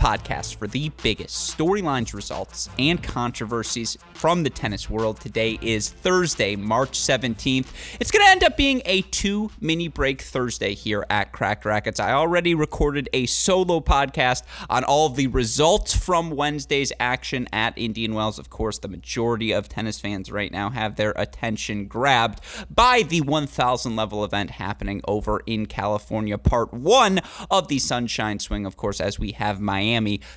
[0.00, 5.20] podcast for the biggest storylines, results, and controversies from the tennis world.
[5.20, 7.66] Today is Thursday, March 17th.
[8.00, 12.00] It's going to end up being a two mini break Thursday here at Cracked Racquets.
[12.00, 17.76] I already recorded a solo podcast on all of the results from Wednesday's action at
[17.76, 18.38] Indian Wells.
[18.38, 22.40] Of course, the majority of tennis fans right now have their attention grabbed
[22.74, 28.64] by the 1000 level event happening over in California, part one of the Sunshine Swing,
[28.64, 29.89] of course, as we have Miami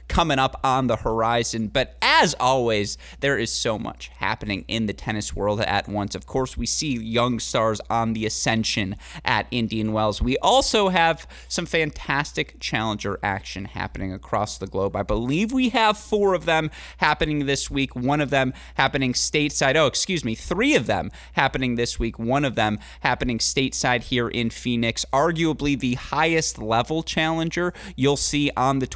[0.07, 1.67] coming up on the horizon.
[1.67, 6.15] But as always, there is so much happening in the tennis world at once.
[6.15, 8.95] Of course, we see young stars on the ascension
[9.25, 10.21] at Indian Wells.
[10.21, 14.95] We also have some fantastic challenger action happening across the globe.
[14.95, 19.75] I believe we have four of them happening this week, one of them happening stateside.
[19.75, 24.27] Oh, excuse me, three of them happening this week, one of them happening stateside here
[24.27, 25.05] in Phoenix.
[25.13, 28.87] Arguably the highest level challenger you'll see on the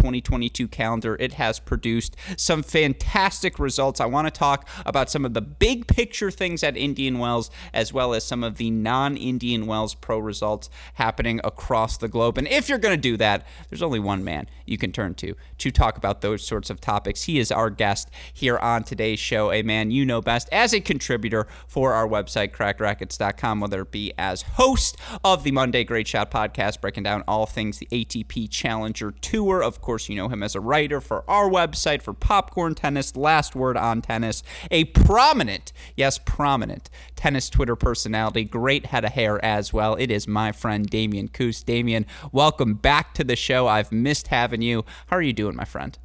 [0.50, 1.18] 2022 calendar.
[1.20, 4.00] It has produced some fantastic results.
[4.00, 7.94] I want to talk about some of the big picture things at Indian Wells, as
[7.94, 12.38] well as some of the non Indian Wells pro results happening across the globe.
[12.38, 15.36] And if you're going to do that, there's only one man you can turn to
[15.60, 17.24] to talk about those sorts of topics.
[17.24, 20.80] He is our guest here on today's show, a man you know best as a
[20.80, 26.32] contributor for our website, crackedracquets.com, whether it be as host of the Monday Great Shot
[26.32, 29.64] podcast, breaking down all things the ATP Challenger Tour.
[29.64, 33.56] Of course, you know him as a writer for our website, for Popcorn Tennis, Last
[33.56, 39.74] Word on Tennis, a prominent, yes, prominent tennis Twitter personality, great head of hair as
[39.74, 39.96] well.
[39.96, 41.66] It is my friend Damian Kust.
[41.66, 43.68] Damian, welcome back to the show.
[43.68, 44.86] I've missed having you.
[45.08, 45.98] How are you doing, my friend?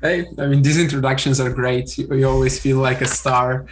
[0.00, 1.96] Hey, I mean, these introductions are great.
[1.96, 3.66] You, you always feel like a star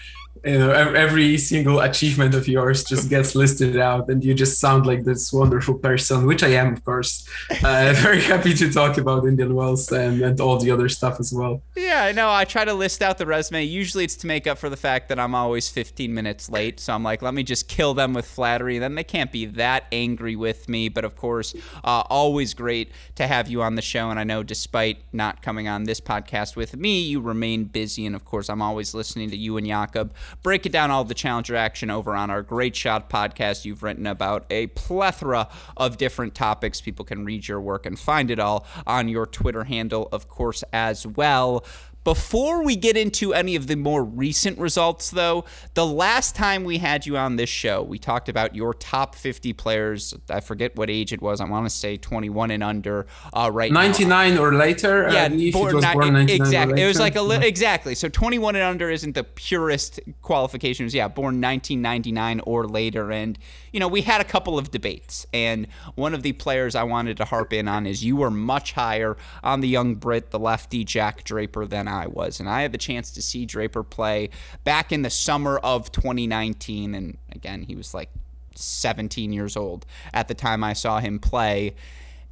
[0.44, 4.86] you know every single achievement of yours just gets listed out and you just sound
[4.86, 7.28] like this wonderful person which i am of course.
[7.62, 11.32] Uh, very happy to talk about indian wells and, and all the other stuff as
[11.32, 11.62] well.
[11.76, 12.30] Yeah i know.
[12.30, 13.64] I try to list out the resume.
[13.64, 16.80] Usually it's to make up for the fact that i'm always 15 minutes late.
[16.80, 18.78] So i'm like let me just kill them with flattery.
[18.78, 20.88] Then they can't be that angry with me.
[20.88, 21.54] But of course
[21.84, 24.10] uh, always great to have you on the show.
[24.10, 28.06] And i know despite not coming on this podcast with me you remain busy.
[28.06, 30.12] And of course i'm always listening to you and jakob
[30.42, 33.64] breaking down all the challenger action over on our Great Shot podcast.
[33.64, 36.80] You've written about a plethora of different topics.
[36.80, 40.64] People can read your work and find it all on your Twitter handle, of course,
[40.72, 41.64] as well.
[42.04, 46.78] Before we get into any of the more recent results, though, the last time we
[46.78, 50.12] had you on this show, we talked about your top 50 players.
[50.28, 51.40] I forget what age it was.
[51.40, 53.06] I want to say 21 and under.
[53.32, 54.42] Uh, right 99 now.
[54.42, 55.08] or later.
[55.12, 56.82] Yeah, born, it born exactly.
[56.82, 57.94] It was like a li- exactly.
[57.94, 60.94] So 21 and under isn't the purest qualifications.
[60.94, 63.38] Yeah, born 1999 or later, and
[63.72, 67.16] you know, we had a couple of debates, and one of the players I wanted
[67.18, 70.84] to harp in on is you were much higher on the young Brit, the lefty
[70.84, 72.40] Jack Draper, than I was.
[72.40, 74.30] And I had the chance to see Draper play
[74.64, 76.94] back in the summer of 2019.
[76.94, 78.10] And again, he was like
[78.54, 81.74] 17 years old at the time I saw him play.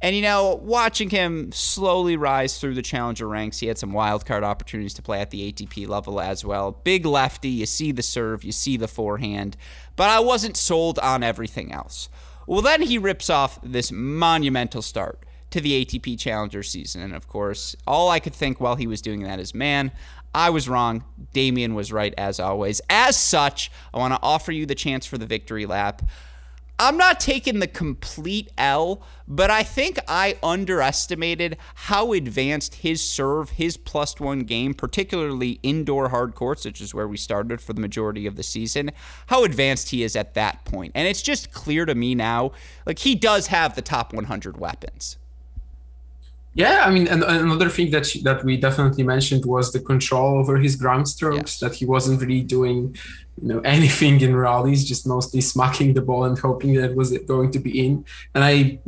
[0.03, 4.25] And you know, watching him slowly rise through the challenger ranks, he had some wild
[4.25, 6.71] card opportunities to play at the ATP level as well.
[6.71, 9.55] Big lefty, you see the serve, you see the forehand,
[9.95, 12.09] but I wasn't sold on everything else.
[12.47, 17.01] Well, then he rips off this monumental start to the ATP Challenger season.
[17.01, 19.91] And of course, all I could think while he was doing that is, man,
[20.33, 21.03] I was wrong.
[21.33, 22.81] Damian was right as always.
[22.89, 26.01] As such, I want to offer you the chance for the victory lap.
[26.79, 33.51] I'm not taking the complete L, but I think I underestimated how advanced his serve,
[33.51, 37.81] his plus one game, particularly indoor hard courts, which is where we started for the
[37.81, 38.89] majority of the season,
[39.27, 40.93] how advanced he is at that point.
[40.95, 42.51] And it's just clear to me now,
[42.87, 45.17] like he does have the top 100 weapons.
[46.53, 50.57] Yeah, I mean, and another thing that that we definitely mentioned was the control over
[50.57, 51.37] his ground strokes.
[51.37, 51.59] Yes.
[51.59, 52.97] That he wasn't really doing,
[53.41, 57.17] you know, anything in rallies, just mostly smacking the ball and hoping that it was
[57.19, 58.03] going to be in.
[58.35, 58.79] And I,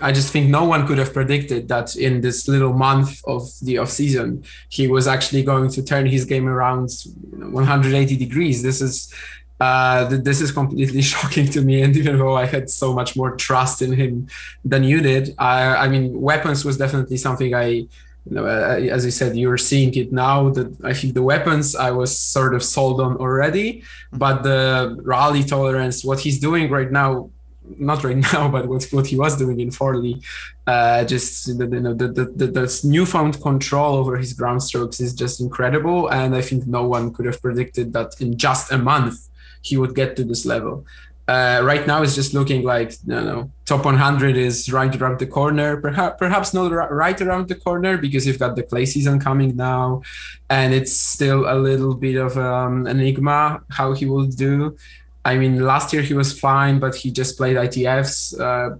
[0.00, 3.78] I just think no one could have predicted that in this little month of the
[3.78, 6.90] off season, he was actually going to turn his game around
[7.32, 8.62] 180 degrees.
[8.62, 9.12] This is
[9.60, 11.82] uh, this is completely shocking to me.
[11.82, 14.28] And even though I had so much more trust in him
[14.64, 17.88] than you did, I, I mean, weapons was definitely something I, you
[18.36, 20.50] know, uh, as you said, you're seeing it now.
[20.50, 25.42] That I think the weapons I was sort of sold on already, but the rally
[25.42, 27.30] tolerance, what he's doing right now,
[27.78, 30.22] not right now, but what, what he was doing in Forli,
[30.66, 35.14] uh, just you know, the, the, the, the newfound control over his ground strokes is
[35.14, 36.08] just incredible.
[36.08, 39.29] And I think no one could have predicted that in just a month
[39.62, 40.84] he would get to this level.
[41.28, 45.26] Uh, right now, it's just looking like you know, top 100 is right around the
[45.26, 45.80] corner.
[45.80, 50.02] Perhaps, perhaps not right around the corner because you've got the clay season coming now,
[50.48, 54.76] and it's still a little bit of um, enigma how he will do.
[55.24, 58.34] I mean, last year he was fine, but he just played ITFs.
[58.40, 58.76] Uh,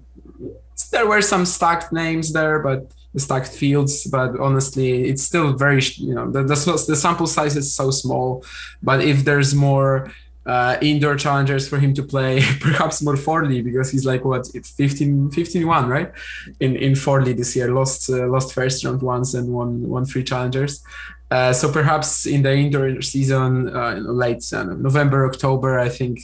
[0.90, 4.06] there were some stacked names there, but stacked fields.
[4.06, 8.44] But honestly, it's still very, you know, the, the, the sample size is so small.
[8.82, 10.10] But if there's more
[10.46, 15.31] uh, indoor challengers for him to play perhaps more Forli because he's like what 15
[15.31, 16.12] 15 1 right?
[16.60, 20.25] In in Forli this year lost uh, lost first round once and won won three
[20.25, 20.82] challengers.
[21.31, 26.20] Uh, so perhaps in the indoor season uh, late November October I think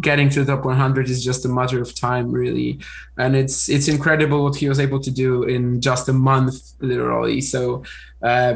[0.00, 2.80] getting to the top 100 is just a matter of time really.
[3.16, 7.40] And it's it's incredible what he was able to do in just a month literally.
[7.40, 7.84] So
[8.22, 8.54] uh,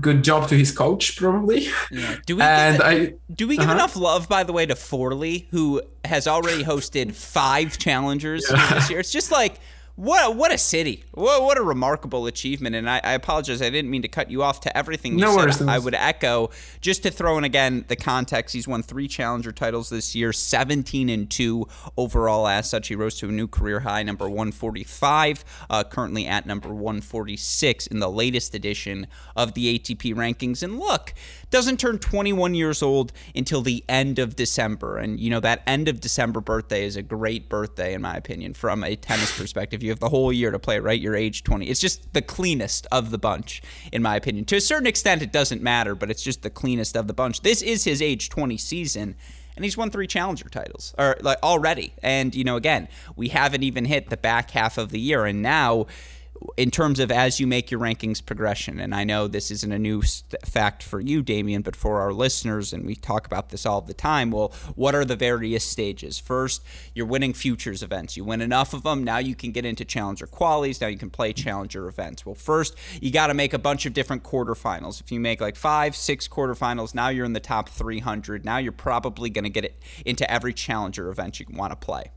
[0.00, 2.16] good job to his coach probably yeah.
[2.26, 3.74] do we and give, I, do we give uh-huh.
[3.74, 8.74] enough love by the way to Forli, who has already hosted five challengers yeah.
[8.74, 9.60] this year it's just like
[9.98, 11.02] what what a city!
[11.10, 12.76] What, what a remarkable achievement!
[12.76, 14.60] And I, I, apologize, I didn't mean to cut you off.
[14.60, 15.62] To everything you no said, worries.
[15.62, 16.50] I would echo.
[16.80, 21.08] Just to throw in again the context, he's won three challenger titles this year, 17
[21.08, 21.66] and two
[21.96, 22.46] overall.
[22.46, 26.68] As such, he rose to a new career high, number 145, uh, currently at number
[26.68, 30.62] 146 in the latest edition of the ATP rankings.
[30.62, 31.12] And look,
[31.50, 34.98] doesn't turn 21 years old until the end of December.
[34.98, 38.54] And, you know, that end of December birthday is a great birthday, in my opinion,
[38.54, 39.82] from a tennis perspective.
[39.82, 41.00] You have the whole year to play, right?
[41.00, 41.66] You're age 20.
[41.66, 43.62] It's just the cleanest of the bunch,
[43.92, 44.44] in my opinion.
[44.46, 47.40] To a certain extent, it doesn't matter, but it's just the cleanest of the bunch.
[47.42, 49.16] This is his age 20 season
[49.56, 52.86] and he's won three challenger titles or like already and you know again
[53.16, 55.84] we haven't even hit the back half of the year and now
[56.56, 59.78] in terms of as you make your rankings progression, and I know this isn't a
[59.78, 63.66] new st- fact for you, Damian, but for our listeners, and we talk about this
[63.66, 64.30] all the time.
[64.30, 66.18] Well, what are the various stages?
[66.18, 66.62] First,
[66.94, 68.16] you're winning futures events.
[68.16, 70.80] You win enough of them, now you can get into challenger qualies.
[70.80, 72.24] Now you can play challenger events.
[72.24, 75.00] Well, first, you got to make a bunch of different quarterfinals.
[75.00, 78.44] If you make like five, six quarterfinals, now you're in the top 300.
[78.44, 82.10] Now you're probably going to get it into every challenger event you want to play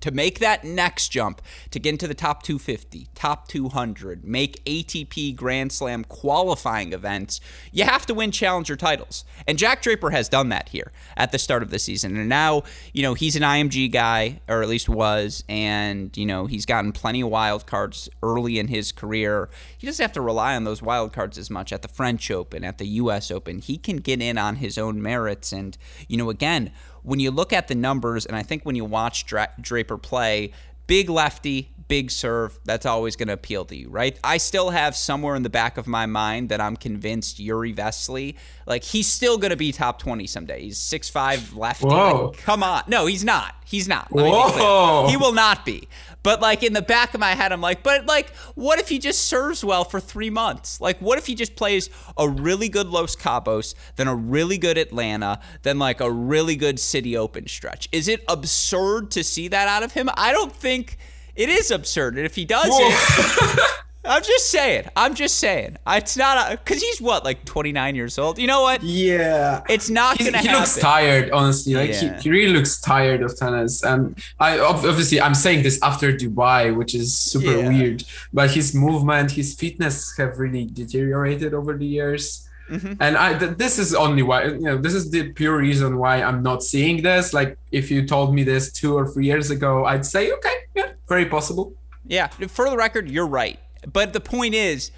[0.00, 5.36] to make that next jump to get into the top 250, top 200, make ATP
[5.36, 7.40] Grand Slam qualifying events,
[7.72, 9.24] you have to win challenger titles.
[9.46, 12.16] And Jack Draper has done that here at the start of the season.
[12.16, 12.62] And now,
[12.92, 16.92] you know, he's an IMG guy, or at least was, and, you know, he's gotten
[16.92, 19.48] plenty of wild cards early in his career.
[19.76, 22.64] He doesn't have to rely on those wild cards as much at the French Open,
[22.64, 23.60] at the US Open.
[23.60, 25.52] He can get in on his own merits.
[25.52, 25.76] And,
[26.08, 29.26] you know, again, when you look at the numbers, and I think when you watch
[29.26, 30.52] Dra- Draper play,
[30.86, 34.16] big lefty, big serve, that's always going to appeal to you, right?
[34.22, 38.36] I still have somewhere in the back of my mind that I'm convinced Jiri Vesely,
[38.64, 40.62] like he's still going to be top 20 someday.
[40.62, 41.86] He's six five lefty.
[41.86, 42.84] Like, come on.
[42.86, 43.56] No, he's not.
[43.66, 44.06] He's not.
[44.12, 45.08] Whoa.
[45.08, 45.88] He will not be.
[46.22, 49.00] But like in the back of my head, I'm like, but like, what if he
[49.00, 50.80] just serves well for three months?
[50.80, 54.78] Like, what if he just plays a really good Los Cabos, then a really good
[54.78, 57.88] Atlanta, then like a really good City Open stretch?
[57.90, 60.08] Is it absurd to see that out of him?
[60.14, 60.96] I don't think
[61.40, 62.16] it is absurd.
[62.16, 62.88] And if he does Whoa.
[62.90, 63.60] it,
[64.04, 64.88] I'm just saying.
[64.94, 65.78] I'm just saying.
[65.86, 68.38] It's not because he's what, like 29 years old.
[68.38, 68.82] You know what?
[68.82, 69.62] Yeah.
[69.68, 70.38] It's not He's, gonna.
[70.38, 70.60] He happen.
[70.60, 71.74] looks tired, honestly.
[71.74, 72.16] Like yeah.
[72.16, 73.82] he, he really looks tired of tennis.
[73.82, 77.68] And I obviously I'm saying this after Dubai, which is super yeah.
[77.68, 78.04] weird.
[78.34, 82.46] But his movement, his fitness have really deteriorated over the years.
[82.70, 82.94] Mm-hmm.
[83.00, 86.22] And I th- this is only why you know this is the pure reason why
[86.22, 87.34] I'm not seeing this.
[87.34, 90.92] Like if you told me this two or three years ago, I'd say okay, yeah,
[91.08, 91.74] very possible.
[92.06, 93.58] Yeah, for the record, you're right.
[93.92, 94.90] But the point is,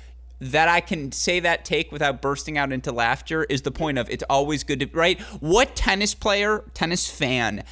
[0.43, 4.11] that I can say that take without bursting out into laughter is the point of
[4.11, 5.21] it's always good to right.
[5.39, 7.63] What tennis player, tennis fan,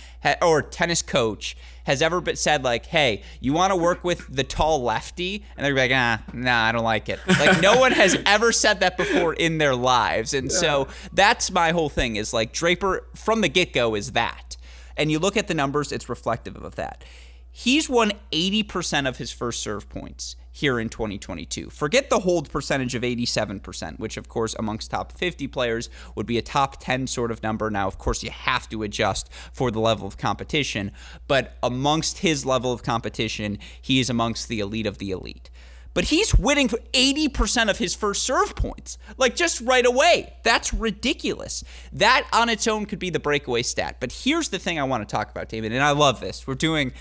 [0.40, 1.57] or tennis coach
[1.90, 5.66] has ever been said like, "Hey, you want to work with the tall lefty?" And
[5.66, 8.97] they're like, "Ah, nah, I don't like it." Like no one has ever said that
[8.97, 10.56] before in their lives, and yeah.
[10.56, 14.56] so that's my whole thing is like Draper from the get go is that,
[14.97, 17.04] and you look at the numbers, it's reflective of that.
[17.52, 21.71] He's won 80% of his first serve points here in 2022.
[21.71, 26.38] Forget the hold percentage of 87%, which, of course, amongst top 50 players would be
[26.38, 27.71] a top 10 sort of number.
[27.71, 30.92] Now, of course, you have to adjust for the level of competition,
[31.28, 35.50] but amongst his level of competition, he is amongst the elite of the elite.
[35.92, 40.35] But he's winning 80% of his first serve points, like just right away.
[40.45, 41.64] That's ridiculous.
[41.92, 43.97] That on its own could be the breakaway stat.
[43.99, 46.47] But here's the thing I want to talk about, David, and I love this.
[46.47, 46.92] We're doing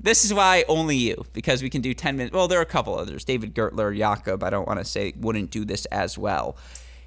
[0.00, 2.34] this is why only you, because we can do 10 minutes.
[2.34, 3.24] Well, there are a couple others.
[3.24, 6.56] David Gertler, Jakob, I don't want to say wouldn't do this as well.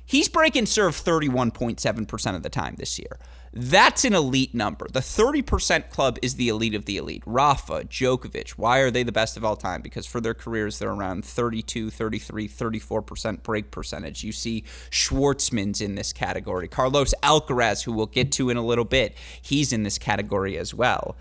[0.05, 3.17] He's breaking serve 31.7% of the time this year.
[3.53, 4.87] That's an elite number.
[4.91, 7.23] The 30% club is the elite of the elite.
[7.25, 9.81] Rafa, Djokovic, why are they the best of all time?
[9.81, 14.23] Because for their careers, they're around 32, 33, 34% break percentage.
[14.23, 16.67] You see Schwartzman's in this category.
[16.67, 20.73] Carlos Alcaraz, who we'll get to in a little bit, he's in this category as
[20.73, 21.15] well.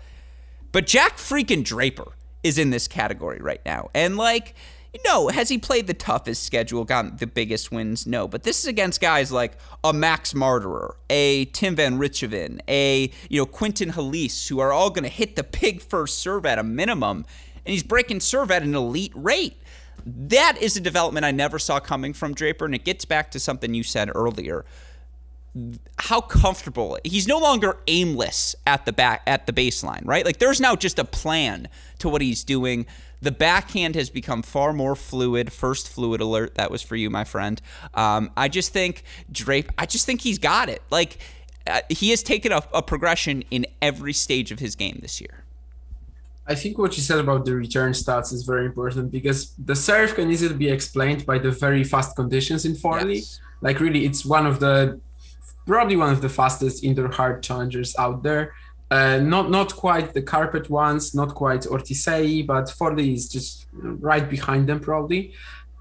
[0.71, 2.13] But Jack freaking Draper
[2.43, 3.89] is in this category right now.
[3.93, 4.55] And like,
[5.05, 8.05] no, has he played the toughest schedule, gotten the biggest wins?
[8.05, 13.11] No, but this is against guys like a Max Marterer, a Tim Van Rijthoven, a
[13.29, 16.59] you know Quentin Halys, who are all going to hit the big first serve at
[16.59, 17.25] a minimum,
[17.65, 19.57] and he's breaking serve at an elite rate.
[20.05, 23.39] That is a development I never saw coming from Draper, and it gets back to
[23.39, 24.65] something you said earlier
[25.97, 30.25] how comfortable he's no longer aimless at the back at the baseline right?
[30.25, 31.67] Like there's now just a plan
[31.99, 32.85] to what he's doing.
[33.21, 35.51] The backhand has become far more fluid.
[35.51, 37.61] First fluid alert that was for you my friend.
[37.93, 40.81] Um, i just think drape i just think he's got it.
[40.89, 41.17] Like
[41.67, 45.43] uh, he has taken a, a progression in every stage of his game this year.
[46.47, 50.15] I think what you said about the return stats is very important because the serve
[50.15, 53.15] can easily be explained by the very fast conditions in Forli.
[53.15, 53.39] Yes.
[53.61, 54.99] Like really, it's one of the
[55.65, 58.53] probably one of the fastest indoor hard challengers out there.
[58.89, 64.29] Uh, not not quite the carpet ones, not quite Ortisei, but Forli is just right
[64.29, 65.33] behind them probably.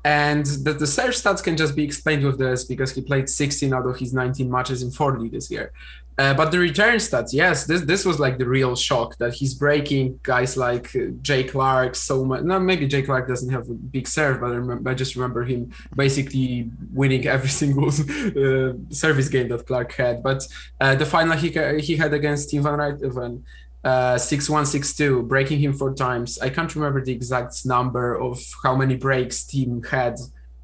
[0.04, 3.74] And the, the serve stats can just be explained with this because he played 16
[3.74, 5.72] out of his 19 matches in Forli this year.
[6.20, 9.54] Uh, but the return stats, yes, this this was like the real shock that he's
[9.54, 12.42] breaking guys like uh, Jay Clark so much.
[12.42, 15.44] No, maybe Jay Clark doesn't have a big serve, but I, remember, I just remember
[15.44, 20.22] him basically winning every single uh, service game that Clark had.
[20.22, 20.46] But
[20.78, 21.48] uh, the final he
[21.80, 23.42] he had against Tim Van Rijthoven,
[23.84, 26.38] uh, six one six two, breaking him four times.
[26.38, 30.16] I can't remember the exact number of how many breaks team had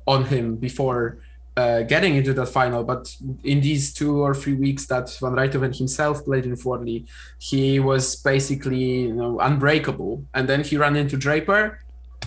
[0.06, 1.18] on him before
[1.56, 2.84] uh, getting into that final.
[2.84, 7.06] But in these two or three weeks that Van Rijthoven himself played in Forli,
[7.38, 10.24] he was basically you know unbreakable.
[10.34, 11.78] And then he ran into Draper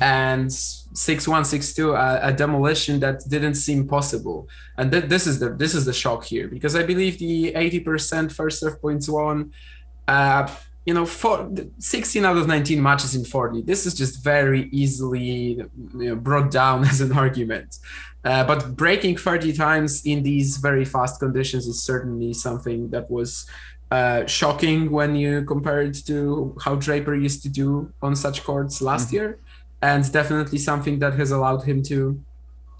[0.01, 5.75] and 6162 a, a demolition that didn't seem possible and th- this is the this
[5.75, 9.51] is the shock here because i believe the 80% first serve points won
[10.07, 10.47] uh,
[10.89, 13.63] you know, for 16 out of 19 matches in Forli.
[13.63, 17.77] This is just very easily you know, brought down as an argument.
[18.25, 23.45] Uh, but breaking 30 times in these very fast conditions is certainly something that was
[23.91, 28.81] uh, shocking when you compare it to how Draper used to do on such courts
[28.81, 29.17] last mm-hmm.
[29.17, 29.39] year,
[29.83, 32.19] and definitely something that has allowed him to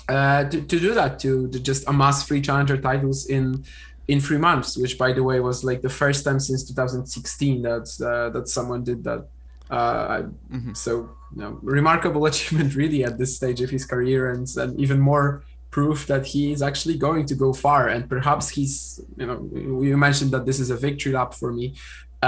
[0.10, 3.64] uh, to, to do that to, to just amass three challenger titles in
[4.10, 7.88] in three months, which by the way was like the first time since 2016 that
[8.10, 9.22] uh, that someone did that.
[9.70, 10.74] Uh, mm-hmm.
[10.74, 10.92] So
[11.36, 15.44] you know, remarkable achievement really at this stage of his career, and, and even more
[15.70, 17.90] proof that he is actually going to go far.
[17.94, 18.76] And perhaps he's
[19.16, 21.76] you know you mentioned that this is a victory lap for me,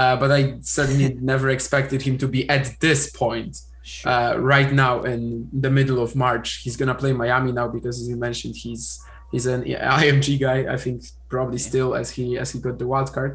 [0.00, 3.54] uh, but I certainly never expected him to be at this point.
[3.84, 4.12] Sure.
[4.12, 8.08] Uh, right now in the middle of March, he's gonna play Miami now because, as
[8.08, 8.84] you mentioned, he's
[9.32, 10.72] he's an IMG guy.
[10.72, 13.32] I think probably still as he as he got the wild card.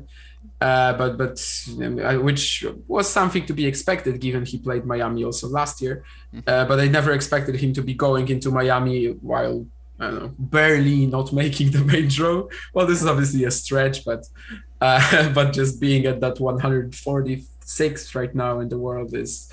[0.62, 1.36] Uh, but but
[1.84, 1.96] um,
[2.28, 5.96] which was something to be expected given he played Miami also last year.
[6.34, 6.50] Mm-hmm.
[6.52, 8.98] Uh, but I never expected him to be going into Miami
[9.32, 9.58] while
[10.00, 12.38] I don't know barely not making the main draw.
[12.74, 14.22] Well, this is obviously a stretch, but
[14.86, 19.52] uh, but just being at that 146 right now in the world is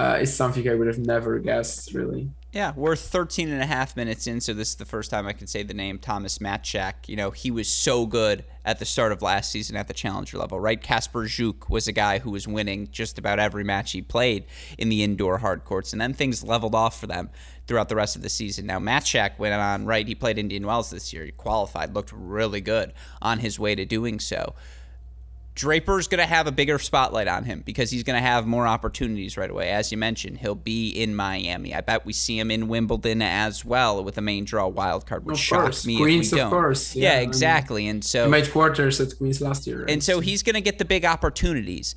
[0.00, 2.24] uh, is something I would have never guessed really
[2.54, 5.32] Yeah, we're 13 and a half minutes in, so this is the first time I
[5.32, 7.08] can say the name Thomas Machac.
[7.08, 10.38] You know, he was so good at the start of last season at the challenger
[10.38, 10.80] level, right?
[10.80, 14.44] Kacper Zuk was a guy who was winning just about every match he played
[14.78, 17.28] in the indoor hard courts, and then things leveled off for them
[17.66, 18.66] throughout the rest of the season.
[18.66, 20.06] Now, Machac went on, right?
[20.06, 21.24] He played Indian Wells this year.
[21.24, 24.54] He qualified, looked really good on his way to doing so.
[25.54, 28.66] Draper's going to have a bigger spotlight on him because he's going to have more
[28.66, 29.70] opportunities right away.
[29.70, 31.72] As you mentioned, he'll be in Miami.
[31.72, 35.24] I bet we see him in Wimbledon as well with a main draw wild card,
[35.24, 36.50] which shocks me Queens, of don't.
[36.50, 36.96] course.
[36.96, 37.82] Yeah, Yeah, I exactly.
[37.82, 39.82] mean, and so He made quarters at Queens last year.
[39.82, 39.90] right?
[39.90, 41.94] and so he's going to get the big opportunities.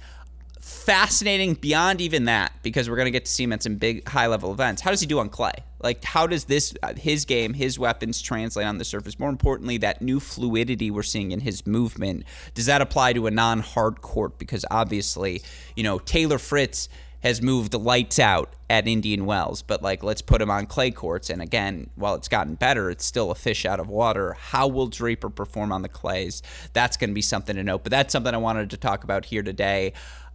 [0.67, 4.05] Fascinating beyond even that because we're going to get to see him at some big
[4.05, 4.81] high level events.
[4.81, 5.53] How does he do on clay?
[5.79, 9.17] Like, how does this, uh, his game, his weapons translate on the surface?
[9.17, 13.31] More importantly, that new fluidity we're seeing in his movement, does that apply to a
[13.31, 14.38] non hard court?
[14.38, 15.41] Because obviously,
[15.77, 16.89] you know, Taylor Fritz
[17.21, 20.91] has moved the lights out at Indian Wells, but like let's put him on clay
[20.91, 21.29] courts.
[21.29, 24.33] And again, while it's gotten better, it's still a fish out of water.
[24.33, 26.43] How will Draper perform on the clays?
[26.74, 27.83] That's going to be something to note.
[27.83, 29.93] But that's something I wanted to talk about here today.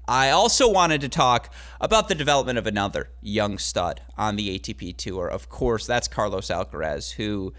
[0.08, 4.96] I also wanted to talk about the development of another young stud on the ATP
[4.96, 5.28] Tour.
[5.28, 7.52] Of course, that's Carlos Alcaraz, who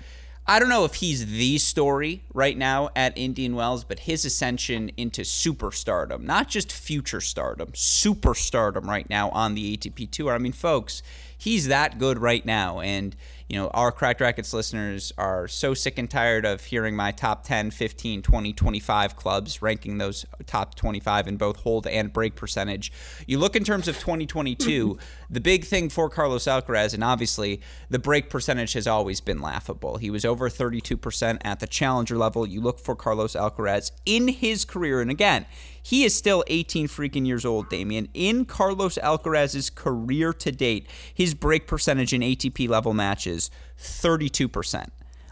[0.45, 4.91] I don't know if he's the story right now at Indian Wells, but his ascension
[4.97, 10.33] into superstardom, not just future stardom, superstardom right now on the ATP Tour.
[10.33, 11.01] I mean, folks,
[11.37, 12.81] he's that good right now.
[12.81, 13.15] And,
[13.49, 17.43] you know, our Cracked Racquets listeners are so sick and tired of hearing my top
[17.43, 22.91] 10, 15, 20, 25 clubs, ranking those top 25 in both hold and break percentage.
[23.27, 24.97] You look in terms of 2022,
[25.29, 29.97] the big thing for Carlos Alcaraz, and obviously the break percentage has always been laughable.
[29.97, 32.47] He was over 32% at the challenger level.
[32.47, 35.45] You look for Carlos Alcaraz in his career, and again,
[35.83, 38.07] he is still 18 freaking years old, Damian.
[38.13, 44.87] In Carlos Alcaraz's career to date, his break percentage in ATP level matches, 32%.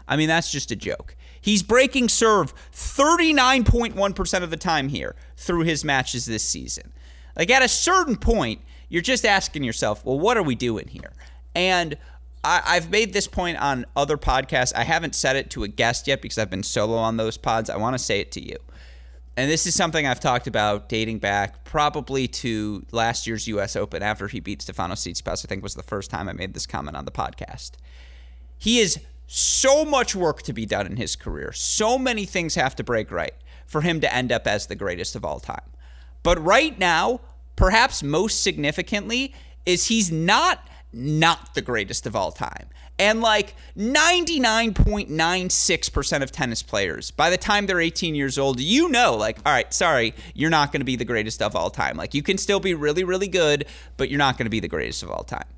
[0.06, 1.16] I mean, that's just a joke.
[1.40, 6.92] He's breaking serve 39.1% of the time here through his matches this season.
[7.34, 11.12] Like, at a certain point, you're just asking yourself, well, what are we doing here?
[11.54, 11.96] And
[12.44, 14.74] I, I've made this point on other podcasts.
[14.76, 17.70] I haven't said it to a guest yet because I've been solo on those pods.
[17.70, 18.58] I want to say it to you
[19.36, 23.76] and this is something I've talked about dating back probably to last year's U.S.
[23.76, 25.44] Open after he beat Stefanos Tsitsipas.
[25.44, 27.72] I think was the first time I made this comment on the podcast.
[28.58, 31.52] He is so much work to be done in his career.
[31.52, 33.34] So many things have to break right
[33.66, 35.64] for him to end up as the greatest of all time.
[36.22, 37.20] But right now,
[37.56, 39.34] perhaps most significantly,
[39.64, 42.68] is he's not not the greatest of all time.
[43.02, 49.16] And like 99.96% of tennis players, by the time they're 18 years old, you know,
[49.16, 51.96] like, all right, sorry, you're not going to be the greatest of all time.
[51.96, 53.64] Like, you can still be really, really good,
[53.96, 55.48] but you're not going to be the greatest of all time.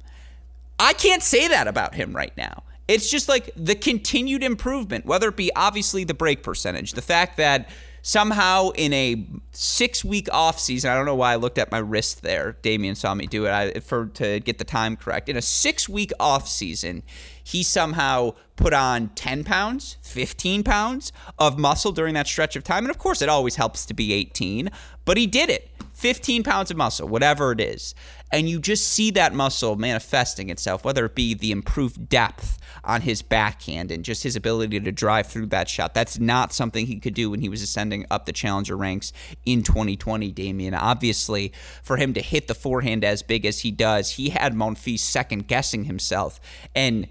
[0.78, 2.62] I can't say that about him right now.
[2.88, 7.36] It's just like the continued improvement, whether it be obviously the break percentage, the fact
[7.36, 7.68] that
[8.04, 11.78] somehow in a six week off season, I don't know why I looked at my
[11.78, 12.56] wrist there.
[12.60, 15.30] Damian saw me do it I, for to get the time correct.
[15.30, 17.02] In a six week off season,
[17.44, 22.84] he somehow put on 10 pounds, 15 pounds of muscle during that stretch of time.
[22.84, 24.70] And of course, it always helps to be 18,
[25.04, 25.70] but he did it.
[25.94, 27.94] 15 pounds of muscle, whatever it is.
[28.32, 33.00] And you just see that muscle manifesting itself, whether it be the improved depth on
[33.00, 35.94] his backhand and just his ability to drive through that shot.
[35.94, 39.12] That's not something he could do when he was ascending up the challenger ranks
[39.46, 40.74] in 2020, Damian.
[40.74, 41.52] Obviously,
[41.82, 45.46] for him to hit the forehand as big as he does, he had Monfils second
[45.46, 46.40] guessing himself.
[46.74, 47.06] And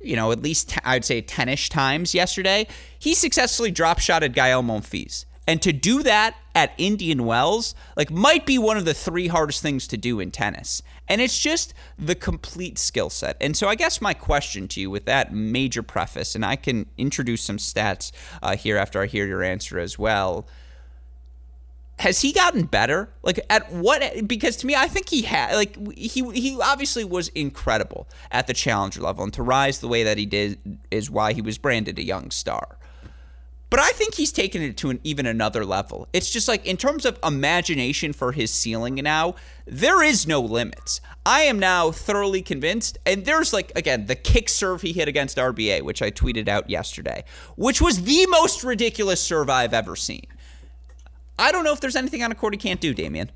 [0.00, 2.66] you know, at least t- I'd say 10 ish times yesterday,
[2.98, 5.24] he successfully drop shotted Gael Monfils.
[5.48, 9.62] And to do that at Indian Wells, like, might be one of the three hardest
[9.62, 10.82] things to do in tennis.
[11.06, 13.36] And it's just the complete skill set.
[13.40, 16.86] And so, I guess my question to you with that major preface, and I can
[16.98, 18.10] introduce some stats
[18.42, 20.48] uh, here after I hear your answer as well.
[21.98, 23.08] Has he gotten better?
[23.22, 24.28] Like at what?
[24.28, 25.54] Because to me, I think he had.
[25.54, 30.02] Like he he obviously was incredible at the challenger level, and to rise the way
[30.02, 32.78] that he did is why he was branded a young star.
[33.68, 36.06] But I think he's taken it to an even another level.
[36.12, 39.34] It's just like in terms of imagination for his ceiling now,
[39.66, 41.00] there is no limits.
[41.24, 42.98] I am now thoroughly convinced.
[43.04, 46.70] And there's like again the kick serve he hit against RBA, which I tweeted out
[46.70, 47.24] yesterday,
[47.56, 50.26] which was the most ridiculous serve I've ever seen.
[51.38, 53.30] I don't know if there's anything on a court he can't do, Damian.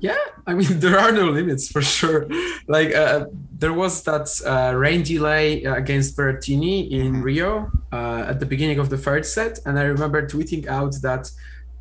[0.00, 2.28] Yeah, I mean there are no limits for sure.
[2.66, 3.26] Like uh,
[3.58, 8.90] there was that uh, rain delay against Berrettini in Rio uh, at the beginning of
[8.90, 11.30] the third set, and I remember tweeting out that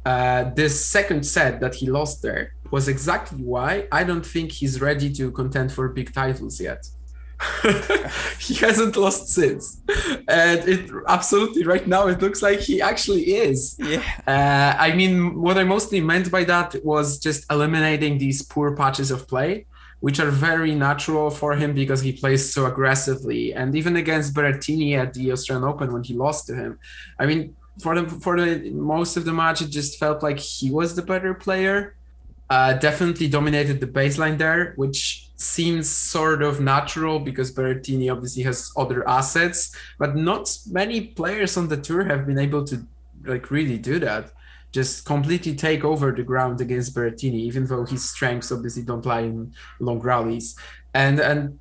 [0.06, 4.82] uh, this second set that he lost there was exactly why I don't think he's
[4.82, 6.88] ready to contend for big titles yet.
[8.40, 9.80] he hasn't lost since,
[10.28, 13.76] and it absolutely right now it looks like he actually is.
[13.78, 14.02] Yeah.
[14.26, 19.12] Uh, I mean, what I mostly meant by that was just eliminating these poor patches
[19.12, 19.68] of play,
[20.00, 23.54] which are very natural for him because he plays so aggressively.
[23.54, 26.80] And even against Berrettini at the Australian Open when he lost to him,
[27.20, 30.72] I mean, for the for the most of the match, it just felt like he
[30.72, 31.96] was the better player.
[32.50, 38.72] Uh, definitely dominated the baseline there, which seems sort of natural because Berrettini obviously has
[38.76, 42.86] other assets, but not many players on the tour have been able to
[43.24, 44.32] like really do that.
[44.72, 49.22] Just completely take over the ground against Berrettini, even though his strengths obviously don't lie
[49.22, 50.56] in long rallies.
[50.94, 51.60] And and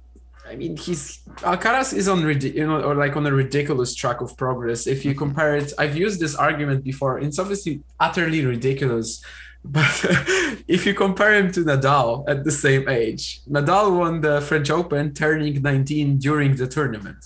[0.49, 4.37] I mean, he's Alcaraz is on you know or like on a ridiculous track of
[4.37, 4.87] progress.
[4.87, 7.19] If you compare it, I've used this argument before.
[7.19, 9.23] It's obviously utterly ridiculous
[9.67, 10.05] but
[10.69, 15.13] if you compare him to Nadal at the same age, Nadal won the French Open
[15.15, 17.17] turning 19 during the tournament.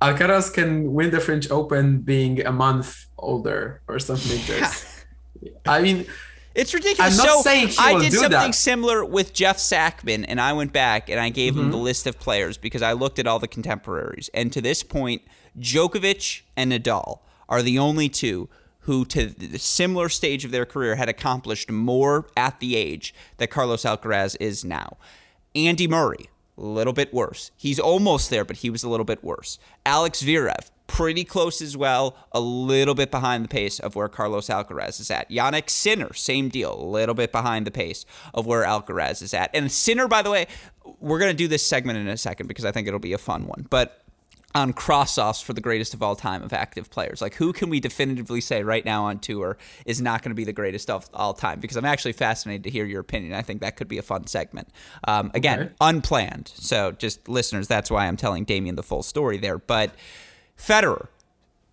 [0.00, 5.04] Alcaraz can win the French Open being a month older or something like this.
[5.66, 6.06] I mean,
[6.54, 7.18] it's ridiculous.
[7.18, 8.54] I'm not so saying I did something that.
[8.54, 11.70] similar with Jeff Sackmann, and I went back and I gave him Mm-hmm.
[11.72, 14.30] the list of players because I looked at all the contemporaries.
[14.34, 15.22] And to this point,
[15.58, 18.48] Djokovic and Nadal are the only two
[18.88, 23.50] who, to the similar stage of their career, had accomplished more at the age that
[23.50, 24.96] Carlos Alcaraz is now.
[25.54, 27.50] Andy Murray, a little bit worse.
[27.54, 29.58] He's almost there, but he was a little bit worse.
[29.84, 34.48] Alex Zverev, pretty close as well, a little bit behind the pace of where Carlos
[34.48, 35.28] Alcaraz is at.
[35.28, 39.50] Jannik Sinner, same deal, a little bit behind the pace of where Alcaraz is at.
[39.52, 40.46] And Sinner, by the way,
[40.98, 43.18] we're going to do this segment in a second because I think it'll be a
[43.18, 43.66] fun one.
[43.68, 44.02] But
[44.58, 47.22] on cross offs for the greatest of all time of active players.
[47.22, 50.44] Like, who can we definitively say right now on tour is not going to be
[50.44, 51.60] the greatest of all time?
[51.60, 53.32] Because I'm actually fascinated to hear your opinion.
[53.34, 54.68] I think that could be a fun segment.
[55.04, 55.72] Um, again, Okay.
[55.80, 56.52] unplanned.
[56.54, 59.58] So, just listeners, that's why I'm telling Damian the full story there.
[59.58, 59.94] But
[60.58, 61.08] Federer,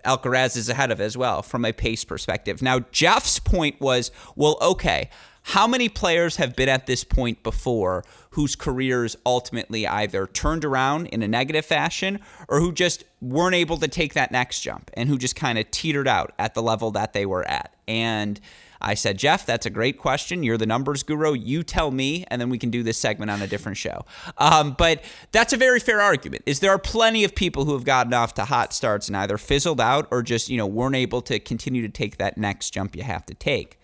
[0.05, 2.61] Alcaraz is ahead of as well from a pace perspective.
[2.61, 5.09] Now, Jeff's point was, well, okay,
[5.49, 11.05] how many players have been at this point before whose careers ultimately either turned around
[11.07, 15.07] in a negative fashion or who just weren't able to take that next jump and
[15.07, 17.75] who just kind of teetered out at the level that they were at?
[17.87, 18.39] And
[18.81, 20.41] I said, Jeff, that's a great question.
[20.41, 21.33] You're the numbers guru.
[21.33, 24.03] You tell me, and then we can do this segment on a different show.
[24.39, 26.41] Um, but that's a very fair argument.
[26.47, 29.37] Is there are plenty of people who have gotten off to hot starts and either
[29.37, 32.95] fizzled out or just you know weren't able to continue to take that next jump
[32.95, 33.79] you have to take.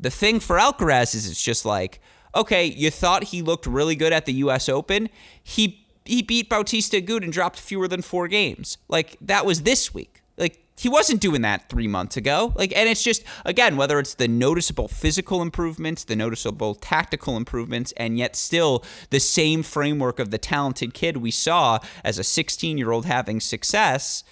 [0.00, 2.00] The thing for Alcaraz is it's just like,
[2.34, 4.68] okay, you thought he looked really good at the U.S.
[4.68, 5.08] Open.
[5.42, 8.78] He he beat Bautista Agut and dropped fewer than four games.
[8.88, 10.22] Like that was this week.
[10.38, 12.54] Like he wasn't doing that three months ago.
[12.56, 17.92] Like, and it's just again whether it's the noticeable physical improvements, the noticeable tactical improvements,
[17.98, 22.78] and yet still the same framework of the talented kid we saw as a 16
[22.78, 24.24] year old having success.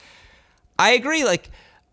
[0.79, 1.25] I agree.
[1.25, 1.51] Like,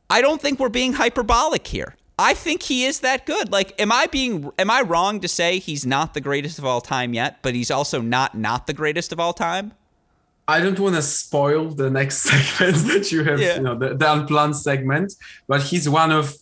[0.10, 1.96] I don't think we're being hyperbolic here.
[2.18, 3.52] I think he is that good.
[3.52, 6.82] Like, am I being am I wrong to say he's not the greatest of all
[6.82, 9.74] time yet, but he's also not not the greatest of all time?
[10.48, 13.56] I don't want to spoil the next segment that you have, Yeah.
[13.56, 15.14] you know, the, the unplanned segment,
[15.48, 16.36] but he's one of,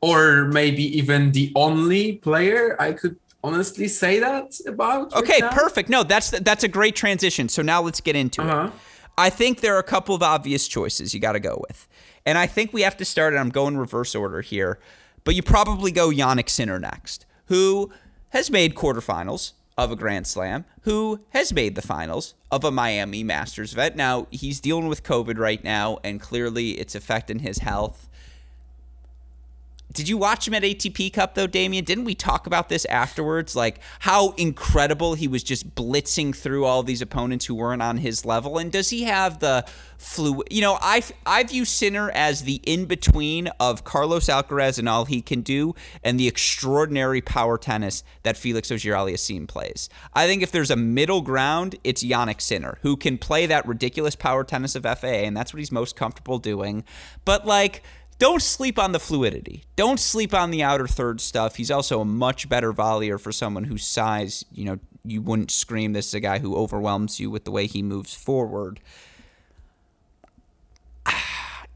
[0.00, 5.12] or maybe even the only player I could honestly say that about.
[5.14, 5.50] Okay, now.
[5.50, 5.88] perfect.
[5.90, 7.48] No, that's that's a great transition.
[7.48, 8.68] So now let's get into Uh-huh.
[8.68, 8.72] it.
[9.18, 11.86] I think there are a couple of obvious choices you got to go with,
[12.24, 13.34] and I think we have to start.
[13.34, 14.78] And I'm going reverse order here,
[15.24, 17.90] but you probably go Jannik Sinner next, who
[18.30, 23.24] has made quarterfinals of a Grand Slam, who has made the finals of a Miami
[23.24, 23.96] Masters event.
[23.96, 28.09] Now he's dealing with COVID right now, and clearly it's affecting his health.
[29.92, 31.84] Did you watch him at ATP Cup though, Damian?
[31.84, 33.56] Didn't we talk about this afterwards?
[33.56, 38.24] Like how incredible he was just blitzing through all these opponents who weren't on his
[38.24, 38.58] level.
[38.58, 39.64] And does he have the
[39.98, 40.42] flu?
[40.50, 45.06] You know, I I view Sinner as the in between of Carlos Alcaraz and all
[45.06, 45.74] he can do,
[46.04, 49.88] and the extraordinary power tennis that Felix Auger-Aliassime plays.
[50.14, 54.14] I think if there's a middle ground, it's Jannik Sinner who can play that ridiculous
[54.14, 56.84] power tennis of FAA, and that's what he's most comfortable doing.
[57.24, 57.82] But like
[58.20, 59.64] don't sleep on the fluidity.
[59.76, 61.56] Don't sleep on the outer third stuff.
[61.56, 65.94] He's also a much better volleyer for someone whose size, you know, you wouldn't scream
[65.94, 68.78] this is a guy who overwhelms you with the way he moves forward.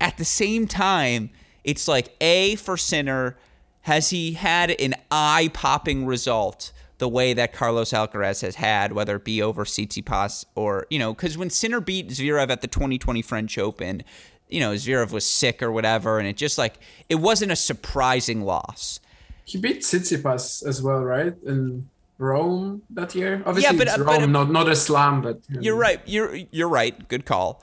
[0.00, 1.30] At the same time,
[1.64, 3.38] it's like A for Sinner,
[3.82, 9.16] has he had an eye popping result the way that Carlos Alcaraz has had, whether
[9.16, 13.20] it be over Tsitsipas or, you know, because when Sinner beat Zverev at the 2020
[13.22, 14.04] French Open,
[14.48, 16.74] you know, Zverev was sick or whatever, and it just like
[17.08, 19.00] it wasn't a surprising loss.
[19.44, 21.34] He beat Tsitsipas as well, right?
[21.44, 23.42] In Rome that year.
[23.44, 25.80] Obviously, but, it's uh, Rome, but- not not a slam, but you You're know.
[25.80, 26.00] right.
[26.06, 27.08] You're you're right.
[27.08, 27.62] Good call.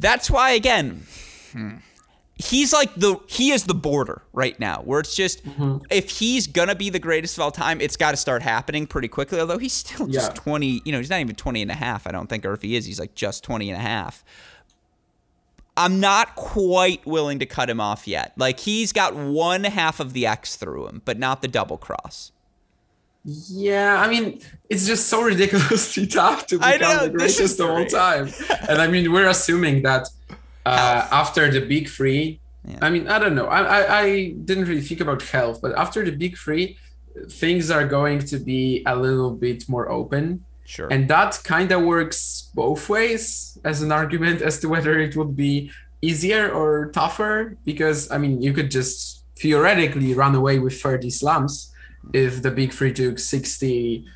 [0.00, 1.04] That's why again,
[1.52, 1.76] hmm,
[2.34, 5.84] he's like the he is the border right now, where it's just Mm-hmm.
[5.90, 9.08] if he's gonna be the greatest of all time, it's got to start happening pretty
[9.08, 9.38] quickly.
[9.38, 10.42] Although he's still just Yeah.
[10.42, 12.62] 20, you know, he's not even 20 and a half, I don't think, or if
[12.62, 14.24] he is, he's like just 20 and a half.
[15.76, 18.32] I'm not quite willing to cut him off yet.
[18.36, 22.32] Like he's got one half of the X through him, but not the double cross.
[23.24, 27.86] Yeah, I mean, it's just so ridiculously tough to become know, the greatest of all
[27.86, 28.32] time.
[28.68, 30.08] and I mean, we're assuming that
[30.66, 32.78] uh, after the big three, Yeah.
[32.82, 33.46] I mean, I don't know.
[33.46, 34.06] I, I I
[34.44, 36.76] didn't really think about health, but after the big three,
[37.28, 40.44] things are going to be a little bit more open.
[40.72, 40.88] Sure.
[40.90, 45.36] And that kind of works both ways as an argument as to whether it would
[45.36, 47.58] be easier or tougher.
[47.66, 51.74] Because, I mean, you could just theoretically run away with 30 slams
[52.14, 54.06] if the big three took 60,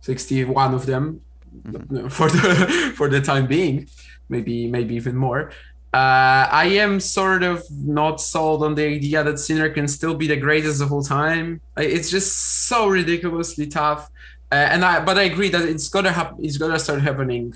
[0.00, 1.20] 61 of them
[2.08, 3.86] for the for the time being,
[4.30, 5.52] maybe maybe even more.
[5.92, 10.28] Uh, I am sort of not sold on the idea that Sinner can still be
[10.28, 11.60] the greatest of all time.
[11.76, 14.08] It's just so ridiculously tough.
[14.52, 16.44] Uh, and I, but I agree that it's gonna happen.
[16.44, 17.54] It's gonna start happening.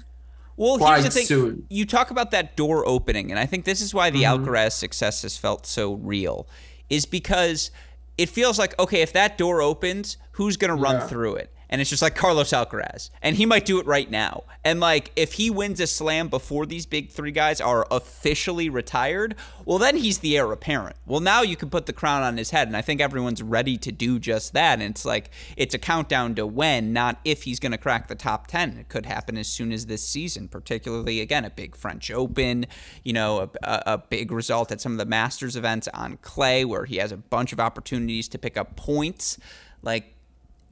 [0.57, 1.26] Well, quite here's the thing.
[1.26, 1.66] soon.
[1.68, 4.44] You talk about that door opening, and I think this is why the Mm-hmm.
[4.44, 6.46] Alcaraz success has felt so real,
[6.88, 7.70] is because
[8.16, 11.07] it feels like okay, if that door opens, who's gonna run Yeah.
[11.09, 11.52] through it?
[11.75, 14.45] And it's just like Carlos Alcaraz, and he might do it right now.
[14.65, 19.35] And like, if he wins a slam before these big three guys are officially retired,
[19.65, 20.95] well, then he's the heir apparent.
[21.05, 23.77] Well, now you can put the crown on his head, and I think everyone's ready
[23.79, 24.75] to do just that.
[24.75, 28.15] And it's like it's a countdown to when, not if he's going to crack the
[28.15, 28.79] top ten.
[28.79, 32.67] It could happen as soon as this season, particularly again a big French Open,
[33.03, 36.65] you know, a, a, a big result at some of the Masters events on clay,
[36.65, 39.39] where he has a bunch of opportunities to pick up points.
[39.83, 40.13] Like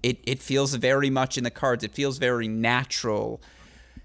[0.03, 1.85] it, it feels very much in the cards.
[1.85, 3.41] It feels very natural.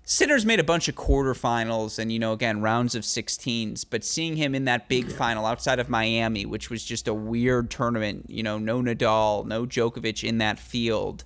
[0.03, 4.37] Sinner's made a bunch of quarterfinals and, you know, again, rounds of 16s, but seeing
[4.37, 8.41] him in that big final outside of Miami, which was just a weird tournament, you
[8.41, 11.25] know, no Nadal, no Djokovic in that field,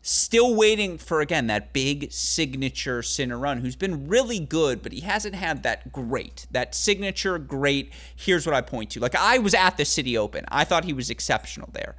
[0.00, 5.00] still waiting for, again, that big signature Sinner run, who's been really good, but he
[5.00, 7.92] hasn't had that great, that signature great.
[8.14, 9.00] Here's what I point to.
[9.00, 11.96] Like, I was at the City Open, I thought he was exceptional there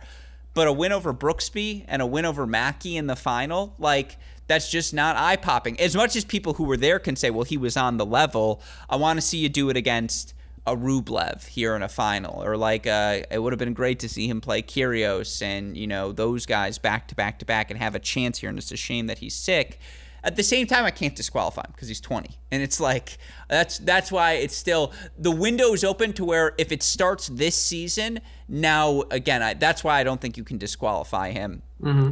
[0.57, 4.17] but a win over Brooksby and a win over Mackey in the final, like
[4.47, 5.79] that's just not eye popping.
[5.79, 8.59] As much as people who were there can say, well, he was on the level,
[8.89, 10.33] I want to see you do it against
[10.65, 14.09] a Rublev here in a final, or like uh, it would have been great to
[14.09, 17.79] see him play Kyrgios and you know those guys back to back to back and
[17.79, 18.49] have a chance here.
[18.49, 19.79] And it's a shame that he's sick.
[20.23, 23.17] At the same time, I can't disqualify him because he's 20, and it's like
[23.49, 27.55] that's that's why it's still the window is open to where if it starts this
[27.55, 31.61] season, now again, I, that's why I don't think you can disqualify him.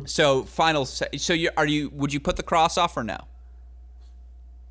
[0.06, 3.18] So final, so you are you would you put the cross off or no?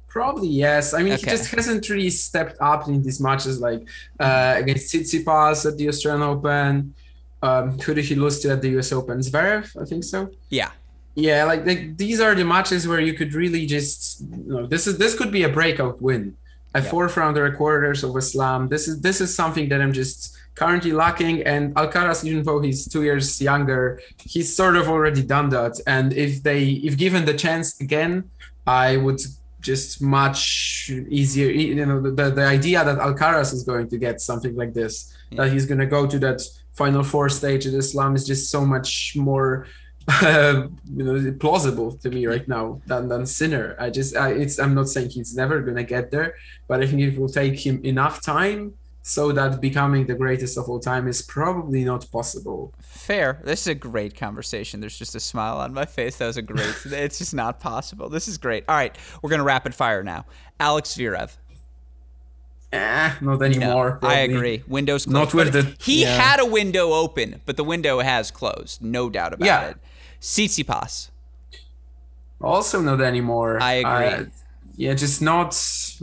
[0.08, 0.94] Probably yes.
[0.94, 1.22] I mean, Okay.
[1.22, 3.82] he just hasn't really stepped up in these matches like
[4.20, 6.94] uh, against Tsitsipas at the Australian Open.
[7.42, 9.18] Um, who did he lose to at the US Open?
[9.18, 10.30] Zverev, I think so.
[10.50, 10.70] Yeah,
[11.14, 14.86] Yeah, like, like these are the matches where you could really just you know this
[14.86, 16.36] is this could be a breakout win,
[16.74, 18.68] a fourth round or a quarters of a slam.
[18.68, 21.42] This is this is something that I'm just currently lacking.
[21.42, 25.80] And Alcaraz, even though he's two years younger, he's sort of already done that.
[25.86, 28.30] And if they if given the chance again,
[28.66, 29.20] I would
[29.60, 31.48] just much easier.
[31.50, 35.52] You know, the the idea that Alcaraz is going to get something like this, that
[35.52, 38.66] he's going to go to that final four stage of the slam is just so
[38.66, 39.66] much more
[40.08, 43.76] uh, you know plausible to me right now than than Sinner.
[43.78, 46.34] I just I, it's I'm not saying he's never gonna get there,
[46.68, 50.66] but I think it will take him enough time so that becoming the greatest of
[50.68, 52.72] all time is probably not possible.
[52.80, 53.38] fair.
[53.44, 54.80] This is a great conversation.
[54.80, 56.16] There's just a smile on my face.
[56.16, 56.74] That was a great.
[56.86, 58.08] it's just not possible.
[58.08, 58.64] This is great.
[58.68, 60.24] All right, we're gonna rapid fire now.
[60.60, 61.36] Alex Zverev.
[62.72, 64.00] Eh, not No, anymore.
[64.02, 64.64] I agree.
[64.66, 65.14] Windows closed.
[65.14, 66.16] Not with the- He yeah.
[66.20, 68.82] had a window open, but the window has closed.
[68.82, 69.68] No doubt about Yeah.
[69.68, 69.76] it.
[70.24, 71.10] Tsitsipas.
[72.40, 73.62] Also not anymore.
[73.62, 74.06] I agree.
[74.06, 74.24] Uh,
[74.76, 75.54] yeah, just not.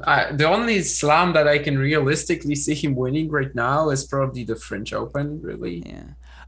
[0.04, 4.44] Uh, the only slam that I can realistically see him winning right now is probably
[4.44, 5.42] the French Open.
[5.42, 6.04] Really, Yeah.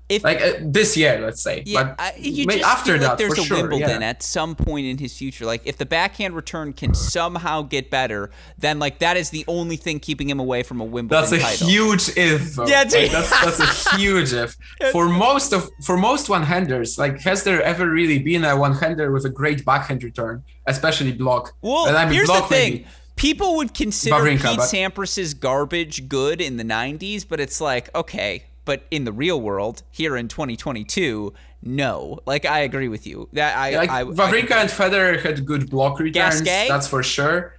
[0.10, 1.64] If like uh, this year, let's say.
[1.66, 4.10] Yeah, but I, you may- just after that, like there's for a sure, Wimbledon yeah.
[4.10, 5.46] at some point in his future.
[5.46, 9.78] Like if the backhand return can somehow get better, then like that is the only
[9.78, 11.68] thing keeping him away from a Wimbledon That's a title.
[11.68, 12.54] huge if.
[12.56, 12.68] though.
[12.68, 13.60] Yeah, Like, that's that's
[13.94, 14.56] a huge if
[14.92, 16.98] for most of for most one-handers.
[17.00, 21.54] Like, has there ever really been a one-hander with a great backhand return, especially block?
[21.62, 22.72] Well, I mean, here's the thing.
[22.74, 22.88] maybe.
[23.16, 27.94] People would consider Wawrinka, Pete but- Sampras's garbage good in the 90s, but it's like,
[27.96, 32.20] okay, but in the real world, here in 2022, no.
[32.26, 33.30] Like I agree with you.
[33.34, 36.42] That I, like I, Wawrinka I, and Federer had good block returns.
[36.42, 36.68] Gasquet?
[36.70, 37.58] That's for sure.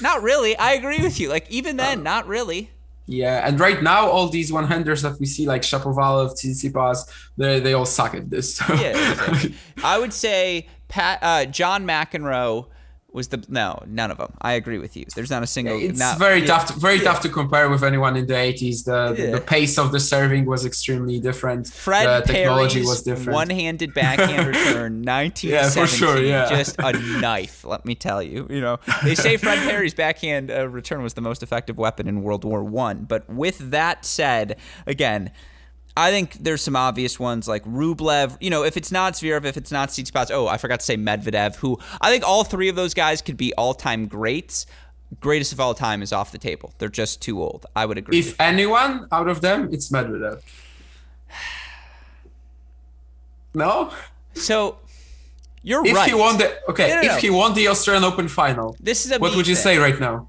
[0.00, 0.56] not really.
[0.56, 1.28] I agree with you.
[1.28, 2.70] Like even then, not really.
[3.06, 7.74] Yeah, and right now all these one-handers that we see, like Shapovalov, Tsitsipas, they they
[7.74, 8.54] all suck at this.
[8.56, 8.64] So.
[8.74, 9.54] Yeah, exactly.
[9.84, 12.66] I would say Pat, uh, John McEnroe
[13.14, 14.32] was the no, none of them.
[14.42, 15.06] I agree with you.
[15.14, 15.78] There's not a single.
[15.80, 17.04] It's not, very yeah, tough, to, very yeah.
[17.04, 18.84] tough to compare with anyone in the 80s.
[18.84, 19.30] The Yeah.
[19.36, 21.68] the pace of the serving was extremely different.
[21.68, 23.32] Fred the technology Perry's was different.
[23.32, 26.48] one-handed backhand return, 1917, Yeah, for sure, yeah.
[26.48, 27.64] just a knife.
[27.64, 28.48] Let me tell you.
[28.50, 32.22] You know, they say Fred Perry's backhand uh, return was the most effective weapon in
[32.22, 33.04] World War One.
[33.04, 35.30] But with that said, again.
[35.96, 38.36] I think there's some obvious ones like Rublev.
[38.40, 40.96] You know, if it's not Zverev, if it's not Tsitsipas, oh, I forgot to say
[40.96, 44.66] Medvedev, who I think all three of those guys could be all-time greats.
[45.20, 46.72] Greatest of all time is off the table.
[46.78, 47.66] They're just too old.
[47.76, 48.18] I would agree.
[48.18, 50.42] if anyone out of them, it's Medvedev.
[53.56, 53.92] No,
[54.34, 54.78] so
[55.62, 56.08] you're if right.
[56.08, 57.14] he won the okay, No, no, no.
[57.14, 59.62] if he won the Australian Open final, this is a what would you thing.
[59.62, 60.28] say right now?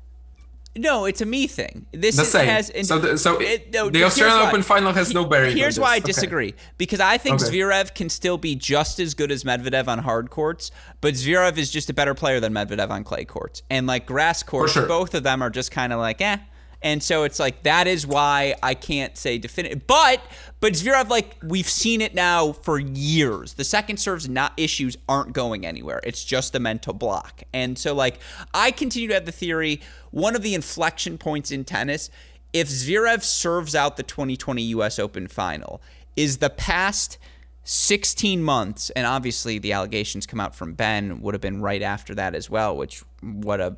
[0.78, 1.86] No, it's a me thing.
[1.94, 2.48] This The is, same.
[2.48, 4.48] has and so the, so it- no, the Australian why.
[4.50, 5.56] Open final has no bearing.
[5.56, 6.06] Here's why I Okay.
[6.08, 6.54] disagree.
[6.78, 7.52] Because I think Okay.
[7.60, 11.72] Zverev can still be just as good as Medvedev on hard courts, but Zverev is
[11.72, 13.62] just a better player than Medvedev on clay courts.
[13.70, 14.86] And like grass courts, sure.
[14.86, 16.38] both of them are just kind of like eh.
[16.86, 19.88] And so it's like that is why I can't say definitive.
[19.88, 20.22] But
[20.60, 23.54] but Zverev, like we've seen it now for years.
[23.54, 26.00] The second serves not issues aren't going anywhere.
[26.04, 27.42] It's just a mental block.
[27.54, 28.20] And so like
[28.54, 29.82] I continue to have the theory.
[30.12, 32.12] One of the inflection points in tennis,
[32.54, 35.00] if Zverev serves out the 2020 U.S.
[35.00, 35.82] Open final,
[36.16, 37.18] is the past
[37.64, 42.14] 16 months, and obviously the allegations come out from Ben would have been right after
[42.14, 43.76] that as well, which what a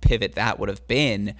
[0.00, 1.34] pivot that would have been.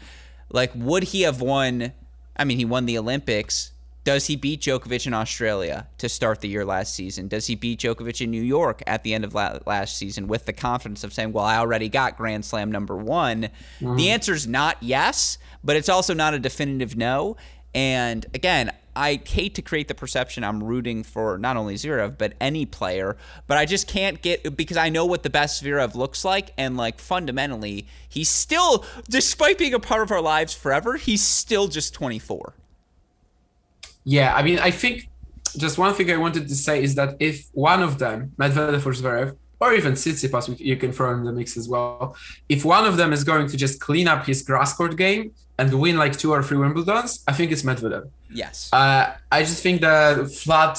[0.50, 1.92] Like, would he have won?
[2.36, 3.72] I mean, he won the Olympics.
[4.04, 7.26] Does he beat Djokovic in Australia to start the year last season?
[7.26, 10.46] Does he beat Djokovic in New York at the end of la- last season with
[10.46, 13.40] the confidence of saying, well, I already got Grand Slam number one?
[13.80, 13.98] The mm-hmm.
[13.98, 17.36] answer is not yes, but it's also not a definitive no.
[17.74, 22.32] And again, I hate to create the perception I'm rooting for not only Zverev but
[22.40, 26.24] any player, but I just can't get because I know what the best Zverev looks
[26.24, 31.22] like, and like fundamentally, he's still, despite being a part of our lives forever, he's
[31.22, 32.54] still just 24.
[34.04, 35.08] Yeah, I mean, I think
[35.56, 38.92] just one thing I wanted to say is that if one of them, Medvedev or
[38.92, 42.14] Zverev, or even Tsitsipas, you can throw in the mix as well.
[42.48, 45.72] If one of them is going to just clean up his grass court game and
[45.80, 48.10] win like two or three Wimbledons, I think it's Medvedev.
[48.30, 48.70] Yes.
[48.72, 50.78] Uh, I just think the flat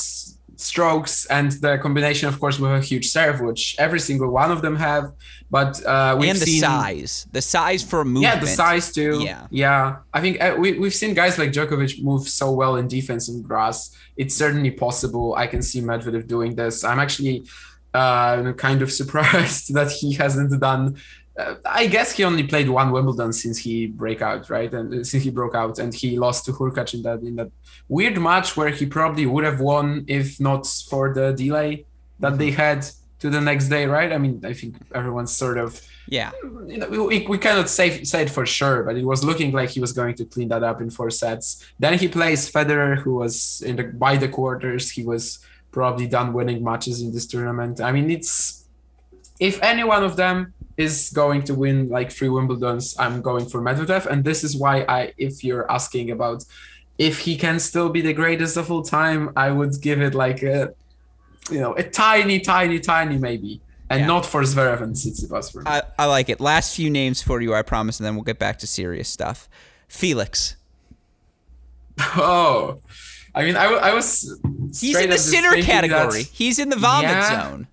[0.57, 4.61] strokes and the combination, of course, with a huge serve, which every single one of
[4.61, 5.11] them have.
[5.49, 8.23] But uh, we've and the seen, size, the size for a movement.
[8.23, 9.21] yeah, the size too.
[9.23, 9.47] Yeah.
[9.49, 9.97] yeah.
[10.13, 13.43] I think uh, we we've seen guys like Djokovic move so well in defense and
[13.43, 13.95] grass.
[14.17, 15.35] It's certainly possible.
[15.35, 16.83] I can see Medvedev doing this.
[16.83, 17.45] I'm actually
[17.93, 20.97] uh, kind of surprised that he hasn't done.
[21.37, 24.73] Uh, I guess he only played one Wimbledon since he break out, right?
[24.73, 27.51] And uh, since he broke out, and he lost to Hurkacz in that in that
[27.87, 31.85] weird match where he probably would have won if not for the delay
[32.19, 32.85] that they had
[33.19, 34.11] to the next day, right?
[34.11, 36.31] I mean, I think everyone's sort of Yeah.
[36.67, 39.69] you know, we, we cannot say say it for sure, but it was looking like
[39.69, 41.65] he was going to clean that up in four sets.
[41.79, 44.91] Then he plays Federer, who was in the by the quarters.
[44.97, 45.23] He was
[45.71, 47.81] probably done winning matches in this tournament.
[47.81, 48.65] I mean, it's
[49.39, 53.61] if any one of them is going to win like three Wimbledons, I'm going for
[53.61, 56.45] Medvedev, and this is why I, if you're asking about
[56.97, 60.41] if he can still be the greatest of all time, I would give it like
[60.43, 60.73] a,
[61.51, 64.07] you know, a tiny, tiny, tiny maybe, and Yeah.
[64.07, 65.65] not for Zverev and Tsitsipas for me.
[65.67, 66.39] I, I like it.
[66.39, 69.47] Last few names for you, I promise, and then we'll get back to serious stuff.
[69.87, 70.55] Felix.
[71.99, 72.79] Oh,
[73.33, 74.39] I mean, I was.
[74.79, 76.23] He's in the sinner category.
[76.23, 77.49] He's in the vomit Yeah.
[77.49, 77.67] zone.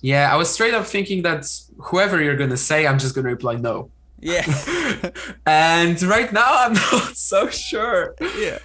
[0.00, 1.46] Yeah, I was straight up thinking that
[1.78, 3.90] whoever you're gonna say, I'm just gonna reply no.
[4.22, 4.44] Yeah.
[5.46, 8.14] and right now, I'm not so sure.
[8.38, 8.58] yeah.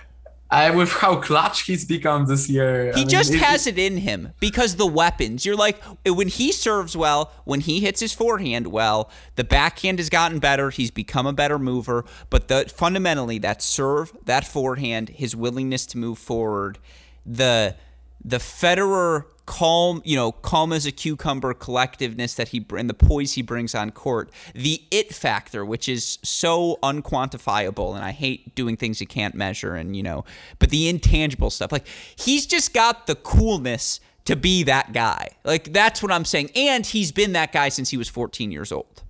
[0.51, 2.91] I with how clutch he's become this year.
[2.91, 5.43] I He mean, just it- has it in him because the weapons.
[5.45, 9.97] You're like uh, when he serves well, when he hits his forehand well, the backhand
[9.99, 10.69] has gotten better.
[10.69, 15.97] He's become a better mover, but the fundamentally that serve, that forehand, his willingness to
[15.97, 16.77] move forward,
[17.25, 17.75] the
[18.23, 23.33] the Federer calm, you know, calm as a cucumber collectiveness that he and the poise
[23.33, 28.77] he brings on court, the it factor, which is so unquantifiable, and I hate doing
[28.77, 30.25] things you can't measure, and you know,
[30.59, 35.29] but the intangible stuff, like he's just got the coolness to be that guy.
[35.43, 38.71] Like that's what I'm saying, and he's been that guy since he was 14 years
[38.71, 39.03] old.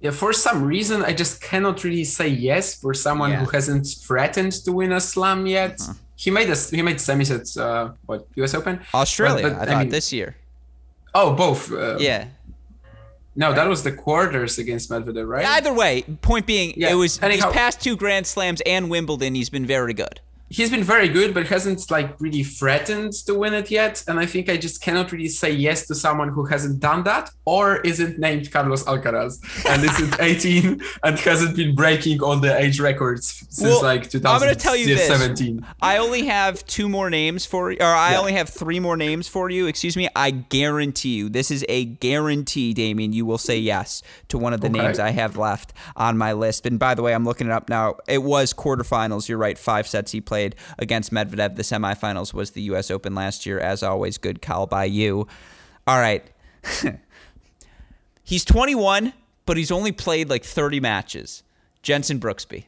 [0.00, 3.44] Yeah, for some reason, I just cannot really say yes for someone Yeah.
[3.44, 5.78] who hasn't threatened to win a slam yet.
[5.80, 5.92] Uh-huh.
[6.24, 8.52] He made a he made semis at uh, what U.S.
[8.54, 8.74] Open.
[8.92, 10.36] Australia, But- but, I I thought mean- this year.
[11.14, 11.72] Oh, both.
[11.72, 12.26] Uh, Yeah.
[13.36, 15.46] No, that was the quarters against Medvedev, right?
[15.46, 19.34] Either way, point being, Yeah, it was anyhow- these past two Grand Slams and Wimbledon.
[19.34, 20.20] He's been very good.
[20.52, 24.02] He's been very good, but hasn't like really threatened to win it yet.
[24.08, 27.30] And I think I just cannot really say yes to someone who hasn't done that
[27.44, 29.38] or isn't named Carlos Alcaraz
[29.70, 34.20] and isn't 18 and hasn't been breaking all the age records since Well, like I'm
[34.22, 35.06] gonna tell you this.
[35.06, 35.64] 2017.
[35.80, 38.18] I only have two more names for, or I Yeah.
[38.18, 39.68] only have three more names for you.
[39.68, 40.08] Excuse me.
[40.16, 43.12] I guarantee you, this is a guarantee, Damian.
[43.12, 44.78] You will say yes to one of the Okay.
[44.80, 46.66] names I have left on my list.
[46.66, 47.98] And by the way, I'm looking it up now.
[48.08, 49.28] It was quarterfinals.
[49.28, 49.56] You're right.
[49.56, 50.39] Five sets he played
[50.78, 51.56] against Medvedev.
[51.56, 52.90] The semifinals was the U.S.
[52.90, 53.58] Open last year.
[53.58, 55.26] As always, good call by you.
[55.86, 56.24] All right.
[58.22, 59.12] he's 21,
[59.46, 61.42] but he's only played like 30 matches.
[61.82, 62.64] Jenson Brooksby.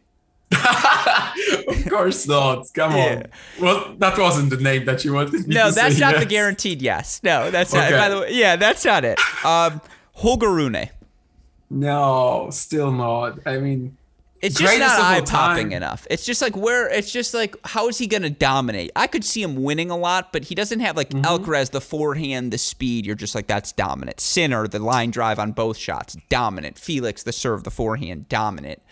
[0.52, 2.66] of course not.
[2.74, 3.14] Come Yeah.
[3.16, 3.26] on.
[3.60, 7.20] Well, that wasn't the name that you wanted me No, that's not the guaranteed yes.
[7.22, 7.86] No, that's not.
[7.86, 7.96] Okay.
[7.96, 9.18] By the way, yeah, that's not it.
[9.44, 9.80] Um,
[10.14, 10.88] Holger Rune.
[11.70, 13.38] No, still not.
[13.46, 13.96] I mean,
[14.42, 16.06] It's just not eye popping enough.
[16.10, 18.90] It's just like where it's just like how is he gonna dominate?
[18.96, 21.24] I could see him winning a lot, but he doesn't have like Mm-hmm.
[21.24, 23.06] Alcaraz, the forehand, the speed.
[23.06, 24.18] You're just like that's dominant.
[24.20, 26.76] Sinner, the line drive on both shots, dominant.
[26.78, 28.82] Felix, the serve, the forehand, dominant.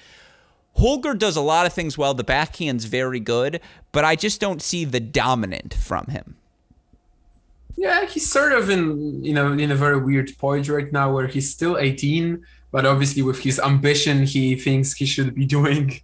[0.74, 2.14] Holger does a lot of things well.
[2.14, 6.36] The backhand's very good, but I just don't see the dominant from him.
[7.76, 11.26] yeah, he's sort of in you know in a very weird point right now where
[11.26, 16.00] he's still 18, but obviously with his ambition, he thinks he should be doing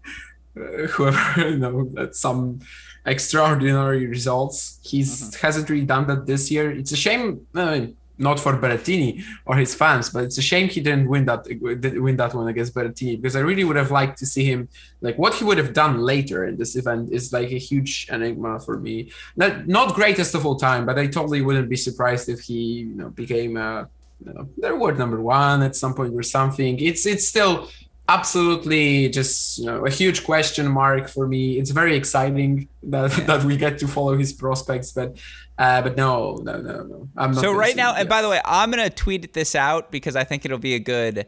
[0.56, 2.60] uh, whoever you know some
[3.04, 4.80] extraordinary results.
[4.82, 6.70] He's hasn't really done that this year.
[6.70, 7.46] It's a shame.
[7.54, 11.26] I mean, not for Berrettini or his fans, but it's a shame he didn't win
[11.26, 14.68] that win that one against Berrettini because I really would have liked to see him
[15.00, 18.60] like what he would have done later in this event is like a huge enigma
[18.60, 19.12] for me.
[19.36, 22.94] Not not greatest of all time, but I totally wouldn't be surprised if he you
[22.94, 23.88] know became a
[24.24, 26.78] you know, their word number one at some point or something.
[26.80, 27.68] It's it's still
[28.08, 31.58] absolutely just you know a huge question mark for me.
[31.58, 35.16] It's very exciting that that we get to follow his prospects, but
[35.58, 37.08] uh, but no no no no.
[37.16, 40.16] I'm not So right now, and by the way, I'm gonna tweet this out because
[40.16, 41.26] I think it'll be a good,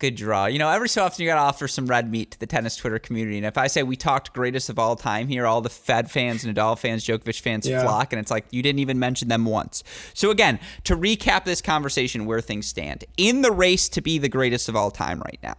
[0.00, 0.46] good draw.
[0.46, 2.98] You know, every so often you gotta offer some red meat to the tennis Twitter
[2.98, 3.36] community.
[3.36, 6.44] And if I say we talked greatest of all time here, all the Fed fans,
[6.44, 7.82] Nadal fans, Djokovic fans Yeah.
[7.82, 9.84] flock, and it's like you didn't even mention them once.
[10.14, 14.28] So again, to recap this conversation, where things stand in the race to be the
[14.28, 15.54] greatest of all time right now.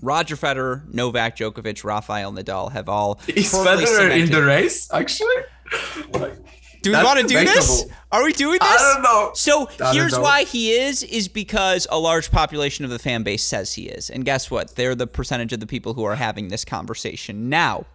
[0.00, 5.28] Roger Federer, Novak Djokovic, Rafael Nadal have all is firmly Federer in the race actually?
[6.12, 6.34] Like,
[6.82, 7.86] Do we want to do this?
[8.10, 8.68] Are we doing this?
[8.68, 9.30] I don't know.
[9.34, 10.20] So I here's know.
[10.20, 14.10] why he is is because a large population of the fan base says he is.
[14.10, 14.74] And guess what?
[14.74, 17.48] They're the percentage of the people who are having this conversation.
[17.48, 17.86] Now,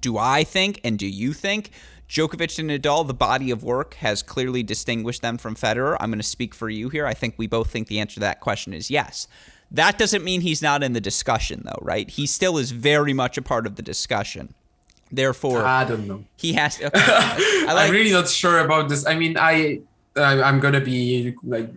[0.00, 1.70] do I think and do you think
[2.08, 5.96] Djokovic and Nadal, the body of work has clearly distinguished them from Federer?
[5.98, 7.06] I'm going to speak for you here.
[7.06, 9.26] I think we both think the answer to that question is yes.
[9.70, 12.08] That doesn't mean he's not in the discussion though, right?
[12.08, 14.54] He still is very much a part of the discussion.
[15.10, 16.24] Therefore, I don't know.
[16.36, 16.86] he has to.
[16.88, 17.00] okay.
[17.68, 19.06] I like I'm really not sure about this.
[19.06, 19.80] I mean, I
[20.16, 21.70] I- I'm gonna be like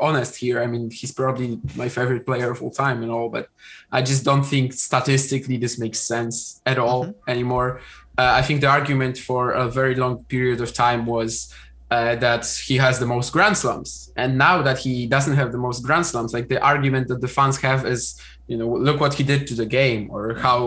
[0.00, 0.62] honest here.
[0.62, 3.48] I mean, he's probably my favorite player of all time and all, but
[3.90, 7.30] I just don't think statistically this makes sense at all Mm-hmm.
[7.30, 7.80] anymore.
[8.18, 11.52] Uh, I think the argument for a very long period of time was
[11.90, 15.58] uh, that he has the most Grand Slams, and now that he doesn't have the
[15.58, 18.18] most Grand Slams, like the argument that the fans have is,
[18.52, 20.60] you know, look what he did to the game, or how,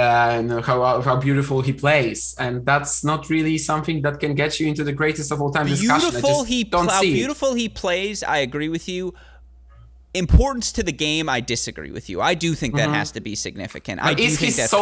[0.00, 0.78] uh, you know, how
[1.08, 4.96] how beautiful he plays, and that's not really something that can get you into the
[5.00, 6.10] greatest of all time discussion.
[6.10, 9.02] Beautiful he don't how see beautiful he plays i agree with you.
[10.12, 12.16] Importance to the game i disagree with you.
[12.20, 13.96] I do think that has to be significant.
[14.02, 14.80] I is he so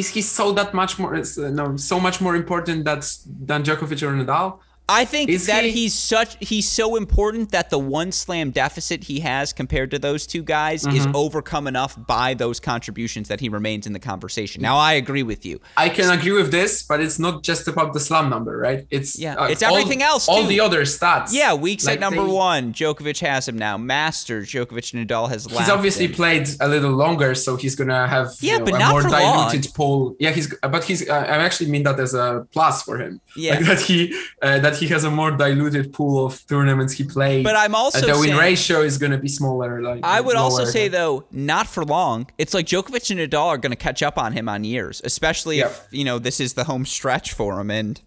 [0.00, 3.10] is he so that much more uh, no so much more important that's
[3.48, 4.48] than Djokovic or Nadal?
[4.90, 9.04] I think Is that he- he's such he's so important that the one slam deficit
[9.04, 11.14] he has compared to those two guys is Mm-hmm.
[11.16, 14.62] overcome enough by those contributions that he remains in the conversation.
[14.62, 15.60] Now I agree with you.
[15.76, 18.86] I can agree with this, but it's not just about the slam number, right?
[18.90, 21.28] It's uh, Yeah, it's all- everything else, All the other stats.
[21.32, 23.76] Yeah, weeks Like at number they- one, Djokovic has him now.
[23.76, 25.44] Masters, Djokovic and Nadal has.
[25.46, 26.12] He's obviously him.
[26.14, 29.02] played a little longer, so he's gonna have you Yeah, know, but a not more
[29.02, 30.16] for diluted pool.
[30.18, 31.08] Yeah, he's but he's.
[31.08, 33.20] Uh, I actually mean that as a plus for him.
[33.36, 33.54] Yeah.
[33.56, 33.98] like that he
[34.42, 37.44] uh, that he has a more diluted pool of tournaments he played.
[37.44, 39.82] But I'm also the win saying- ratio is gonna be smaller.
[39.82, 42.26] Like I would also say though, not for long.
[42.38, 45.60] It's like Djokovic and Nadal are going to catch up on him on years, especially
[45.60, 47.70] if you know this is the home stretch for him.
[47.70, 48.00] And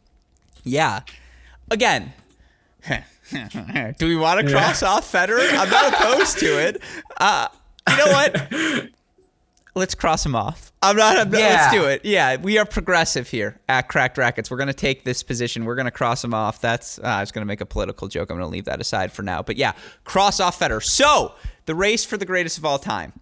[0.64, 1.02] yeah,
[1.70, 2.14] again,
[3.98, 5.48] do we want to cross off Federer?
[5.54, 6.82] I'm not opposed to it.
[7.18, 7.48] Uh,
[7.90, 8.90] You know what?
[9.76, 10.72] let's cross him off.
[10.82, 11.18] I'm not.
[11.18, 11.40] I'm, yeah.
[11.40, 12.04] Let's do it.
[12.04, 14.50] Yeah, we are progressive here at Cracked Racquets.
[14.50, 15.66] We're gonna take this position.
[15.66, 16.62] We're gonna cross him off.
[16.62, 17.00] That's.
[17.00, 18.30] Uh, I was gonna make a political joke.
[18.30, 19.42] I'm gonna leave that aside for now.
[19.42, 20.84] But yeah, cross off Federer.
[20.84, 21.34] So
[21.66, 23.14] the race for the greatest of all time: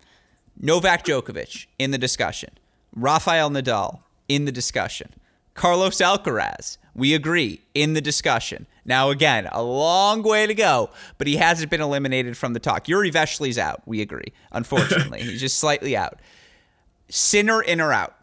[0.59, 2.51] Novak Djokovic in the discussion,
[2.95, 5.13] Rafael Nadal in the discussion,
[5.53, 6.77] Carlos Alcaraz.
[6.95, 8.67] We agree in the discussion.
[8.83, 12.85] Now, again, a long way to go, but he hasn't been eliminated from the talk.
[12.85, 13.83] Jiri Vesely's out.
[13.85, 14.33] We agree.
[14.51, 16.19] Unfortunately, he's just slightly out.
[17.09, 18.15] Sinner in or out?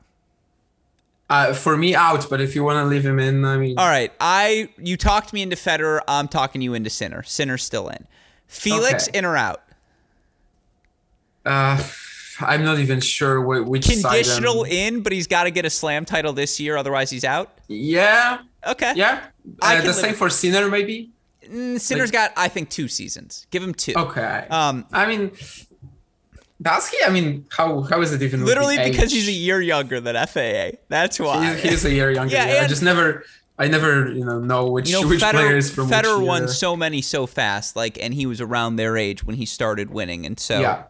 [1.28, 2.28] Uh, for me, out.
[2.30, 3.78] But if you want to leave him in, I mean.
[3.78, 4.12] All right.
[4.20, 6.00] I you talked me into Federer.
[6.06, 7.22] I'm talking you into Sinner.
[7.24, 8.06] Sinner's still in.
[8.46, 9.18] Felix okay.
[9.18, 9.62] in or out?
[11.44, 11.82] Uh,
[12.40, 16.32] I'm not even sure which conditional in, but he's got to get a slam title
[16.32, 17.58] this year, otherwise he's out.
[17.68, 18.38] Yeah.
[18.66, 18.92] Okay.
[18.94, 19.24] Yeah.
[19.62, 21.10] Uh, the same for Sinner, maybe.
[21.44, 23.46] Mm, Sinner's like, got, I think, two seasons.
[23.50, 23.94] Give him two.
[23.96, 24.46] Okay.
[24.50, 25.32] Um, I mean,
[26.60, 26.90] does?
[27.04, 28.44] I mean, how how is it even?
[28.44, 30.78] Literally because he's a year younger than FAA.
[30.88, 31.54] That's why.
[31.54, 32.34] He's, he's a year younger.
[32.34, 32.62] yeah, yeah.
[32.62, 33.24] I just never.
[33.58, 36.76] I never, you know, know which you know, which Federer, players from Federer won so
[36.76, 40.38] many so fast, like, and he was around their age when he started winning, and
[40.38, 40.82] so yeah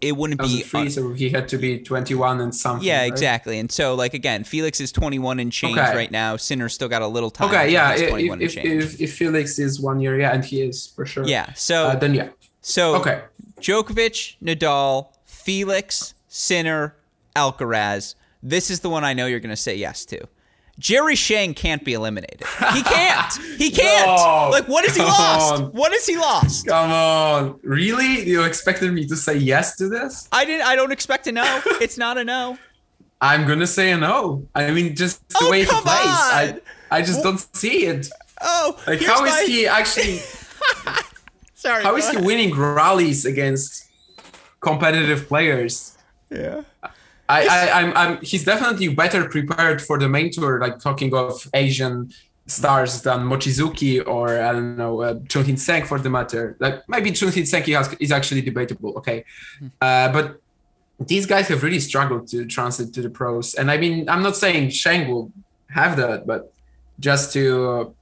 [0.00, 2.86] it wouldn't be free, so he had to be 21 and something.
[2.86, 3.12] Yeah, right?
[3.12, 3.58] exactly.
[3.58, 5.94] And so, like again, Felix is 21 and change okay.
[5.94, 6.36] right now.
[6.36, 7.48] Sinner's still got a little time.
[7.48, 7.94] Okay, yeah.
[7.94, 11.26] If, if, if, if, Felix is one year, yeah, and he is for sure.
[11.26, 11.52] Yeah.
[11.54, 12.28] So uh, then yeah.
[12.60, 13.22] So okay,
[13.60, 16.96] Djokovic, Nadal, Felix, Sinner,
[17.34, 18.14] Alcaraz.
[18.42, 20.26] This is the one I know you're going to say yes to.
[20.78, 22.46] Jerry Shang can't be eliminated.
[22.72, 23.32] He can't.
[23.56, 24.06] He can't.
[24.06, 25.54] No, like, what has he lost?
[25.54, 25.72] On.
[25.72, 26.68] What has he lost?
[26.68, 27.58] Come on.
[27.64, 28.28] Really?
[28.28, 30.28] You expected me to say yes to this?
[30.30, 30.66] I didn't.
[30.66, 31.62] I don't expect a no.
[31.80, 32.58] it's not a no.
[33.20, 34.46] I'm gonna say a no.
[34.54, 35.82] I mean, just the oh, way he plays.
[35.82, 35.90] On.
[35.90, 38.08] I I just well, don't see it.
[38.40, 39.44] Oh, like how is my...
[39.46, 40.20] he actually?
[41.58, 41.82] Sorry.
[41.82, 43.90] How is he winning rallies against
[44.60, 45.98] competitive players?
[46.30, 46.62] Yeah.
[47.28, 51.32] I, I, I'm, I'm, he's definitely better prepared for the main tour, like talking of
[51.52, 52.12] Asian
[52.46, 56.56] stars than Mochizuki or I don't know uh, Chun-hsin Tseng for the matter.
[56.60, 57.64] Like maybe Chun-hsin Tseng
[57.98, 58.96] is actually debatable.
[58.98, 59.24] Okay,
[59.58, 59.66] hmm.
[59.80, 60.40] uh, but
[61.00, 63.54] these guys have really struggled to transit to the pros.
[63.54, 65.32] And I mean, I'm not saying Shang will
[65.70, 66.52] have that, but
[67.00, 67.96] just to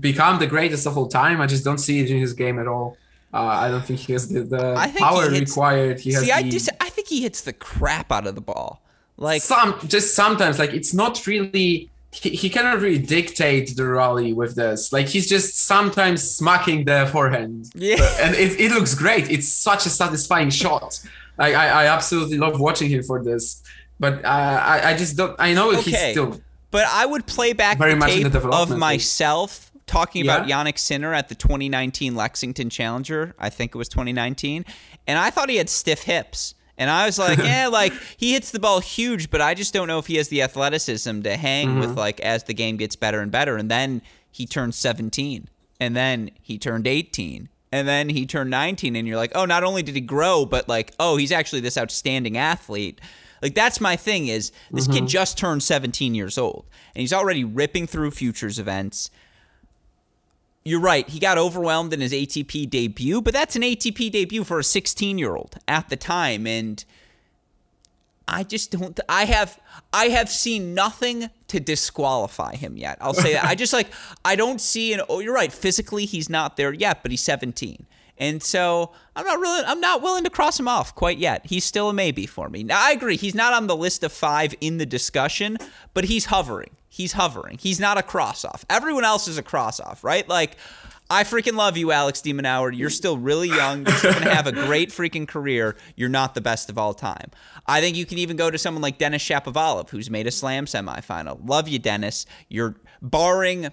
[0.00, 2.66] become the greatest of all time, I just don't see it in his game at
[2.66, 2.96] all.
[3.34, 6.00] Uh, I don't think he has the, the power he hits, required.
[6.00, 8.42] He has see, the, I, dis- I think he hits the crap out of the
[8.42, 8.82] ball.
[9.16, 11.88] Like some, just sometimes, like it's not really.
[12.14, 14.92] He, he cannot really dictate the rally with this.
[14.92, 17.70] Like he's just sometimes smacking the forehand.
[17.74, 19.30] Yeah, and it, it looks great.
[19.30, 21.00] It's such a satisfying shot.
[21.38, 23.62] I, I, I absolutely love watching him for this.
[23.98, 25.34] But uh, I I just don't.
[25.38, 25.90] I know okay.
[25.90, 26.38] he's still.
[26.70, 30.36] But I would play back very the tape of myself talking yeah.
[30.36, 33.34] about Jannik Sinner at the 2019 Lexington Challenger.
[33.38, 34.64] I think it was 2019,
[35.06, 36.54] and I thought he had stiff hips.
[36.78, 39.88] And I was like, yeah, like he hits the ball huge, but I just don't
[39.88, 41.80] know if he has the athleticism to hang mm-hmm.
[41.80, 43.56] with like as the game gets better and better.
[43.56, 45.48] And then he turned 17,
[45.80, 49.64] and then he turned 18, and then he turned 19, and you're like, oh, not
[49.64, 53.00] only did he grow, but like, oh, he's actually this outstanding athlete.
[53.42, 55.00] Like that's my thing is this mm-hmm.
[55.00, 59.10] kid just turned 17 years old, and he's already ripping through futures events
[60.64, 61.08] you're right.
[61.08, 65.18] He got overwhelmed in his ATP debut, but that's an ATP debut for a 16
[65.18, 66.46] year old at the time.
[66.46, 66.84] And
[68.28, 68.98] I just don't.
[69.08, 69.60] I have
[69.92, 72.98] I have seen nothing to disqualify him yet.
[73.00, 73.44] I'll say that.
[73.44, 73.88] I just like
[74.24, 75.02] I don't see an.
[75.08, 75.52] Oh, you're right.
[75.52, 77.86] Physically, he's not there yet, but he's 17.
[78.18, 81.44] And so I'm not really I'm not willing to cross him off quite yet.
[81.46, 82.62] He's still a maybe for me.
[82.62, 85.58] Now I agree, he's not on the list of five in the discussion,
[85.92, 86.70] but he's hovering.
[86.94, 87.56] He's hovering.
[87.56, 88.66] He's not a cross off.
[88.68, 90.28] Everyone else is a cross off, right?
[90.28, 90.58] Like
[91.08, 92.70] I freaking love you, Alex de Minaur.
[92.76, 93.86] You're still really young.
[93.86, 95.74] You're still gonna have a great freaking career.
[95.96, 97.30] You're not the best of all time.
[97.66, 100.66] I think you can even go to someone like Denis Shapovalov, who's made a slam
[100.66, 101.40] semifinal.
[101.48, 102.26] Love you, Denis.
[102.50, 103.68] You're barring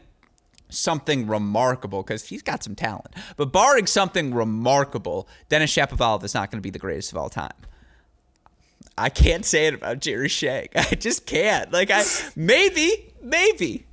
[0.70, 3.14] something remarkable because he's got some talent.
[3.36, 7.30] But barring something remarkable, Denis Shapovalov is not going to be the greatest of all
[7.30, 7.52] time.
[9.00, 10.68] I can't say it about Jerry Shang.
[10.76, 11.72] I just can't.
[11.72, 12.04] Like I
[12.36, 13.86] maybe, maybe.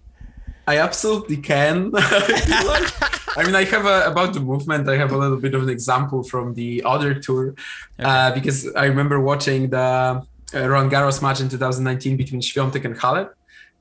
[0.66, 1.92] I absolutely can.
[1.96, 4.88] I mean, I have a, about the movement.
[4.88, 7.54] I have a little bit of an example from the other tour,
[8.00, 8.08] okay.
[8.08, 12.96] uh, because I remember watching the uh, Roland Garros match in 2019 between Swiatek and
[12.96, 13.30] Halep,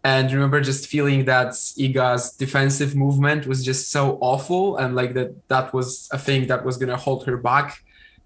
[0.03, 5.47] and remember just feeling that Iga's defensive movement was just so awful and like that
[5.47, 7.83] that was a thing that was going to hold her back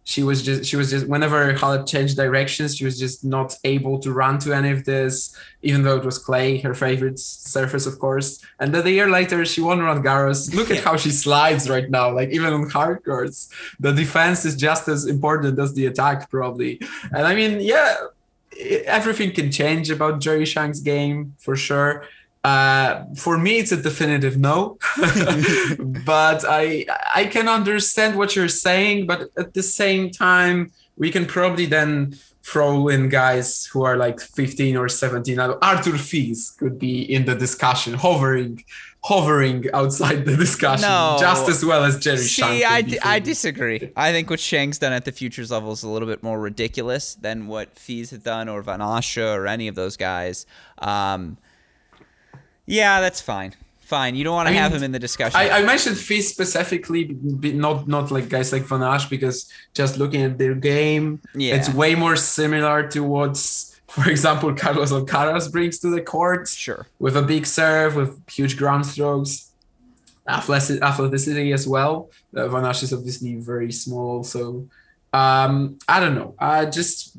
[0.10, 4.00] she was just she was just whenever Halep changed directions, she was just not able
[4.00, 8.00] to run to any of this, even though it was clay, her favorite surface, of
[8.00, 8.44] course.
[8.60, 10.52] And then a year later, she won Roland Garros.
[10.52, 13.54] Look at how she slides right now, like even on hard courts.
[13.80, 16.82] The defense is just as important as the attack, probably.
[17.12, 17.94] And I mean, yeah,
[18.86, 22.04] everything can change about Jerry Shang's game for sure.
[22.44, 24.78] Uh, for me, it's a definitive no.
[26.06, 31.26] but I I can understand what you're saying, but at the same time, we can
[31.26, 35.40] probably then throw in guys who are like 15 or 17.
[35.40, 38.64] Arthur Fils could be in the discussion, hovering
[39.02, 43.92] hovering outside the discussion no, just as well as Jerry See, I, d- I disagree.
[43.96, 47.16] I think what Shang's done at the futures level is a little bit more ridiculous
[47.16, 50.46] than what Fils had done or Van Assche or any of those guys.
[50.80, 51.38] Um,
[52.70, 53.54] yeah, that's fine.
[53.80, 54.16] Fine.
[54.16, 55.40] You don't want to I have mean, him in the discussion.
[55.40, 57.18] I, I mentioned Fils specifically,
[57.66, 61.56] not not like guys like Van Assche, because just looking at their game, yeah.
[61.56, 66.48] it's way more similar to what's, for example, Carlos Alcaraz brings to the court.
[66.48, 66.86] Sure.
[67.00, 69.52] With a big serve, with huge ground strokes,
[70.28, 72.12] athleticity as well.
[72.36, 74.68] Uh, Van is obviously very small, so
[75.14, 76.36] um, I don't know.
[76.38, 77.18] I just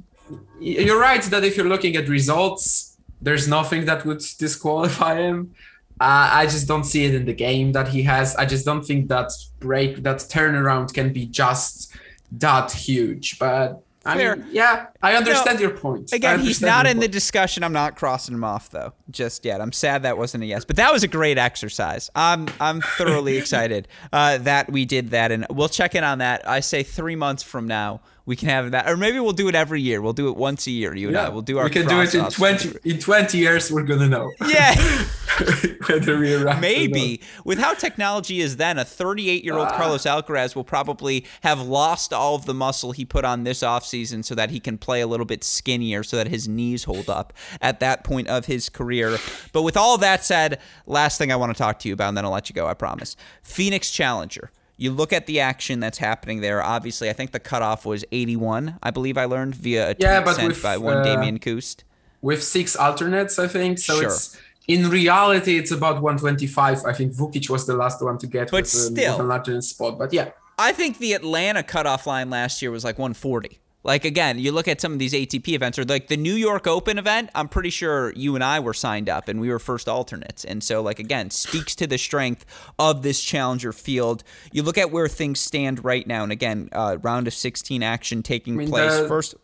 [0.61, 2.90] you're right that if you're looking at results
[3.23, 5.55] there's nothing that would disqualify him.
[6.01, 8.35] Uh, I just don't see it in the game that he has.
[8.37, 11.95] I just don't think that break, that turnaround can be just
[12.33, 13.39] that huge.
[13.39, 14.37] But I Fair.
[14.37, 16.11] mean, yeah, I understand your point.
[16.15, 17.03] Again, he's not in point.
[17.03, 17.63] the discussion.
[17.63, 19.61] I'm not crossing him off though, just yet.
[19.61, 22.11] I'm sad that wasn't a yes, but that was a great exercise.
[22.15, 26.49] I'm I'm thoroughly excited uh, that we did that, and we'll check in on that.
[26.49, 28.01] I say three months from now
[28.31, 30.01] we can have that, or maybe we'll do it every year.
[30.01, 30.95] We'll do it once a year.
[30.95, 31.29] You and yeah, I.
[31.31, 31.65] We'll do our.
[31.65, 32.71] We can do it in twenty.
[32.85, 34.31] In twenty years, we're gonna know.
[34.47, 34.77] Yeah.
[35.89, 39.77] whether we maybe with how technology is, then a 38 year old ah.
[39.77, 44.25] Carlos Alcaraz will probably have lost all of the muscle he put on this offseason
[44.25, 47.33] so that he can play a little bit skinnier, so that his knees hold up
[47.61, 49.19] at that point of his career.
[49.53, 52.17] But with all that said, last thing I want to talk to you about, and
[52.17, 52.69] then I'll let you go.
[52.69, 53.17] I promise.
[53.43, 54.53] Phoenix Challenger.
[54.81, 56.63] You look at the action that's happening there.
[56.63, 58.79] Obviously, I think the cutoff was 81.
[58.83, 61.85] I believe I learned via a tweet yeah, sent with, by one uh, Damian Kust.
[62.23, 63.79] With six alternates, I think.
[63.79, 64.05] So sure.
[64.07, 66.87] it's in reality it's about 125.
[66.87, 69.65] I think Vukic was the last one to get but with, still, with an alternate
[69.65, 69.99] spot.
[69.99, 73.60] But yeah, I think the Atlanta cutoff line last year was like 140.
[73.83, 76.67] Like again, you look at some of these ATP events or like the New York
[76.67, 79.89] Open event, I'm pretty sure you and I were signed up and we were first
[79.89, 80.45] alternates.
[80.45, 82.45] And so like again, speaks to the strength
[82.79, 84.23] of this challenger field.
[84.53, 88.23] You look at where things stand right now and again, uh, round of 16 action
[88.23, 89.35] taking I mean, place the, first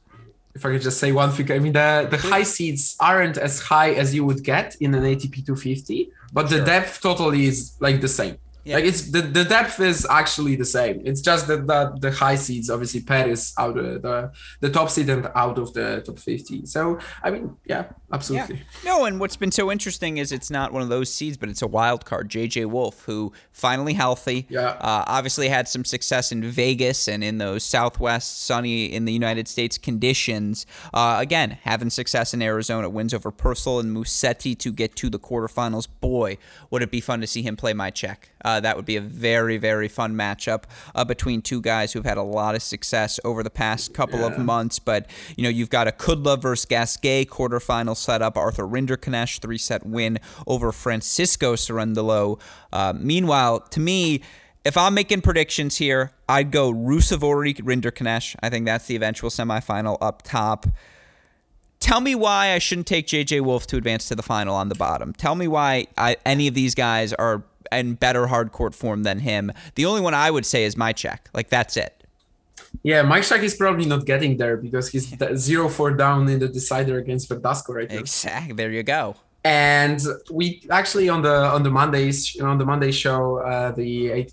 [0.54, 3.60] if I could just say one thing, I mean the the high seeds aren't as
[3.60, 6.58] high as you would get in an ATP 250, but sure.
[6.58, 8.38] the depth totally is like the same.
[8.66, 8.76] Yeah.
[8.76, 11.00] Like it's the, the depth is actually the same.
[11.04, 15.08] It's just that the, the high seeds, obviously Paris out of the the top seed
[15.08, 16.66] and out of the top 50.
[16.66, 18.56] So I mean, yeah, absolutely.
[18.56, 18.62] Yeah.
[18.84, 21.62] No, and what's been so interesting is it's not one of those seeds, but it's
[21.62, 22.28] a wild card.
[22.28, 24.46] JJ Wolf, who finally healthy.
[24.48, 24.70] Yeah.
[24.80, 29.46] Uh, obviously had some success in Vegas and in those Southwest sunny in the United
[29.46, 30.66] States conditions.
[30.92, 35.20] Uh, again, having success in Arizona, wins over Purcell and Musetti to get to the
[35.20, 35.86] quarterfinals.
[36.00, 36.36] Boy,
[36.70, 38.16] would it be fun to see him play Machac.
[38.44, 42.18] Uh, that would be a very, very fun matchup uh, between two guys who've had
[42.18, 44.26] a lot of success over the past couple yeah.
[44.26, 44.78] of months.
[44.78, 49.86] But, you know, you've got a Kudla versus Gasquet quarterfinal setup, Arthur Rinderknech three set
[49.86, 52.40] win over Francisco Cerundolo.
[52.72, 54.22] Uh, meanwhile, to me,
[54.64, 58.34] if I'm making predictions here, I'd go Ruusuvuori Rinderknech.
[58.42, 60.66] I think that's the eventual semifinal up top.
[61.78, 64.74] Tell me why I shouldn't take JJ Wolf to advance to the final on the
[64.74, 65.12] bottom.
[65.12, 69.20] Tell me why I, any of these guys are in better hard court form than
[69.20, 69.52] him.
[69.74, 71.18] The only one I would say is Machac.
[71.34, 72.04] Like that's it.
[72.82, 76.98] Yeah, Machac is probably not getting there because he's zero four down in the decider
[76.98, 77.98] against Verdasco right now.
[77.98, 78.54] Exactly.
[78.54, 79.16] There you go.
[79.44, 80.00] And
[80.30, 84.28] we actually on the on the Mondays on the Monday show uh, the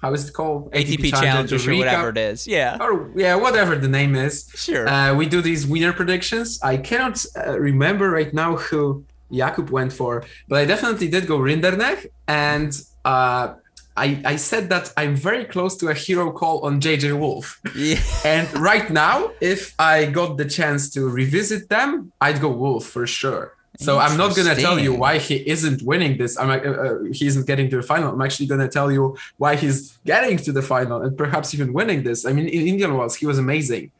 [0.00, 2.46] how is it called ATP, ATP Challenger or whatever it is.
[2.46, 2.76] Yeah.
[2.80, 4.48] Or yeah, whatever the name is.
[4.54, 4.88] Sure.
[4.88, 6.60] Uh, we do these winner predictions.
[6.62, 11.38] I cannot uh, remember right now who Jakub went for, but I definitely did go
[11.38, 12.72] Rinderknech, and
[13.04, 13.54] uh,
[13.96, 17.60] I, I said that I'm very close to a hero call on JJ Wolf.
[17.74, 18.00] Yeah.
[18.24, 23.06] And right now, if I got the chance to revisit them, I'd go Wolf for
[23.06, 23.54] sure.
[23.80, 26.36] So I'm not gonna tell you why he isn't winning this.
[26.36, 28.12] I'm uh, uh, he isn't getting to the final.
[28.12, 32.02] I'm actually gonna tell you why he's getting to the final and perhaps even winning
[32.02, 32.26] this.
[32.26, 33.92] I mean, in Indian Wells, he was amazing.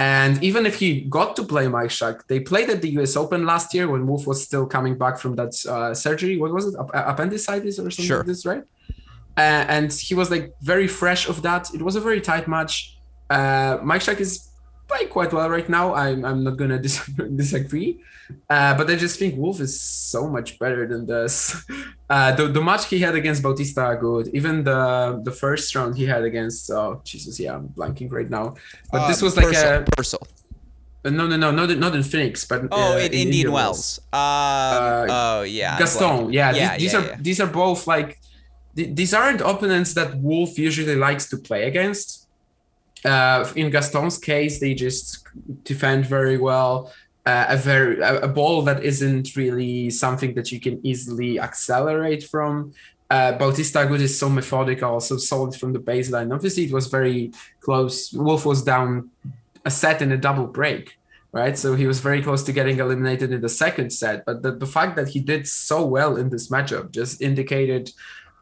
[0.00, 3.74] And even if he got to play Machac, they played at the US Open last
[3.74, 6.38] year when Wolf was still coming back from that uh, surgery.
[6.38, 6.74] What was it?
[6.94, 8.16] Appendicitis or something sure.
[8.18, 8.64] like this, right?
[9.36, 11.74] Uh, and he was like very fresh of that.
[11.74, 12.96] It was a very tight match.
[13.28, 14.48] Uh, Machac is
[14.90, 15.86] playing quite well right now.
[15.94, 17.06] I'm, I'm not gonna dis-
[17.42, 17.90] disagree,
[18.54, 21.36] uh, but I just think Wolf is so much better than this.
[22.10, 24.26] Uh, the, the match he had against Bautista good.
[24.38, 24.80] Even the
[25.22, 28.46] the first round he had against oh Jesus, yeah, I'm blanking right now.
[28.90, 30.24] But this Um, was like Purcell, a Purcell.
[31.04, 34.00] uh, no no no not in, not in Phoenix, but Oh, uh, in Indian Wells.
[34.12, 35.78] Um, oh yeah.
[35.78, 36.32] Gaston, blanking.
[36.34, 37.16] yeah, yeah, th- these yeah, are yeah.
[37.20, 38.18] these are both like
[38.74, 42.19] th- these aren't opponents that Wolf usually likes to play against.
[43.04, 45.26] Uh, in Gaston's case, they just
[45.64, 46.92] defend very well.
[47.26, 52.24] Uh, a very a, a ball that isn't really something that you can easily accelerate
[52.24, 52.72] from.
[53.10, 56.32] Uh, Bautista Agut is so methodical, so solid from the baseline.
[56.32, 58.12] Obviously, it was very close.
[58.12, 59.10] Wolf was down
[59.64, 60.96] a set in a double break,
[61.32, 61.58] right?
[61.58, 64.24] So he was very close to getting eliminated in the second set.
[64.24, 67.90] But the, the fact that he did so well in this matchup just indicated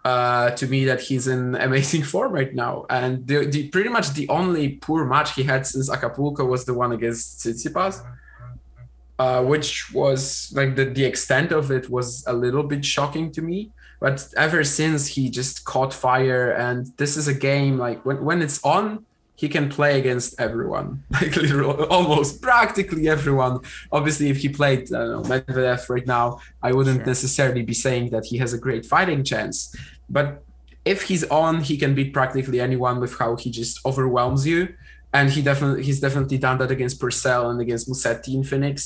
[0.05, 2.87] uh, to me that he's in amazing form right now.
[2.91, 6.75] And the, the pretty much the only poor match he had since Acapulco was the
[6.75, 8.05] one against Tsitsipas.
[9.21, 13.43] Uh, which was like the, the extent of it was a little bit shocking to
[13.43, 13.73] me.
[13.99, 18.43] But ever since he just caught fire, and this is a game like when, when
[18.43, 19.05] it's on,
[19.43, 23.55] he can play against everyone, like literally almost practically everyone.
[23.99, 26.26] Obviously, if he played I don't know, Medvedev right now,
[26.68, 27.12] I wouldn't Sure.
[27.14, 29.57] necessarily be saying that he has a great fighting chance.
[30.16, 30.26] But
[30.84, 34.61] if he's on, he can beat practically anyone with how he just overwhelms you.
[35.18, 38.76] And he definitely he's definitely done that against Purcell and against Musetti in Phoenix.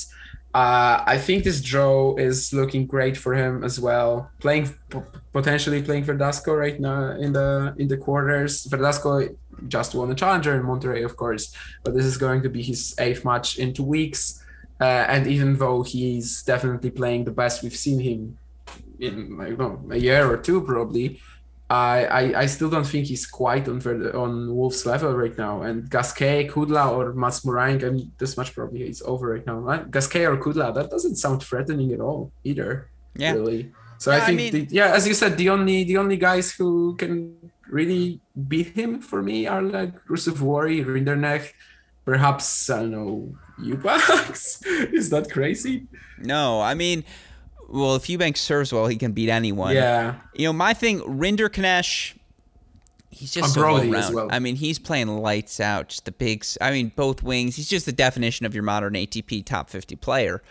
[0.63, 4.29] Uh, I think this draw is looking great for him as well.
[4.39, 4.65] Playing
[5.37, 8.51] potentially playing Verdasco right now in the in the quarters.
[8.71, 9.11] Verdasco
[9.67, 12.95] just won a challenger in Monterrey, of course, but this is going to be his
[12.99, 14.43] eighth match in two weeks.
[14.81, 18.37] Uh, and even though he's definitely playing the best we've seen him
[18.99, 21.19] in I don't know, a year or two, probably.
[21.69, 23.79] I, I, I still don't think he's quite on
[24.15, 25.61] on Wolves level right now.
[25.63, 29.57] And Gasquet, Kudla, or Mats Moraing, I mean, this much probably is over right now.
[29.59, 29.89] Right?
[29.89, 32.89] Gasquet or Kudla, that doesn't sound threatening at all either.
[33.15, 33.33] Yeah.
[33.33, 33.71] Really.
[33.97, 36.17] So Yeah, I I think, mean- the, yeah, as you said, the only the only
[36.17, 37.35] guys who can
[37.73, 41.51] really beat him for me are like Rusev Wari, Rinderknech,
[42.05, 44.61] perhaps I don't know, Eubanks.
[44.65, 45.87] is that crazy?
[46.19, 47.03] No, I mean,
[47.67, 49.75] well, if Eubanks serves well, he can beat anyone.
[49.75, 50.15] Yeah.
[50.35, 52.13] You know, my thing, Rinderknech,
[53.09, 54.29] he's just so Brody well.
[54.31, 55.89] I mean, he's playing lights out.
[55.89, 56.57] Just the bigs.
[56.61, 57.55] I mean, both wings.
[57.55, 60.43] He's just the definition of your modern ATP top 50 player.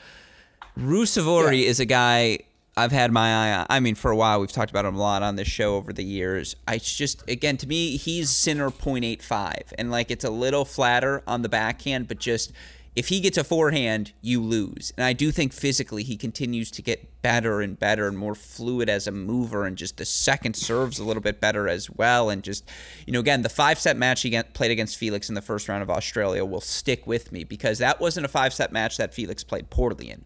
[0.79, 1.68] Ruusuvuori Yeah.
[1.68, 2.41] is a guy
[2.75, 3.66] I've had my eye on.
[3.68, 5.93] I mean, for a while, we've talked about him a lot on this show over
[5.93, 6.57] the years.
[6.66, 9.75] I just, again, to me, he's Sinner 0.85.
[9.77, 12.51] And, like, it's a little flatter on the backhand, but just
[12.97, 14.93] if he gets a forehand, you lose.
[14.97, 18.89] And I do think physically he continues to get better and better and more fluid
[18.89, 22.31] as a mover, and just the second serves a little bit better as well.
[22.31, 22.66] And just,
[23.07, 25.83] you know, again, the five set match he played against Felix in the first round
[25.83, 29.45] of Australia will stick with me because that wasn't a five set match that Felix
[29.45, 30.25] played poorly in.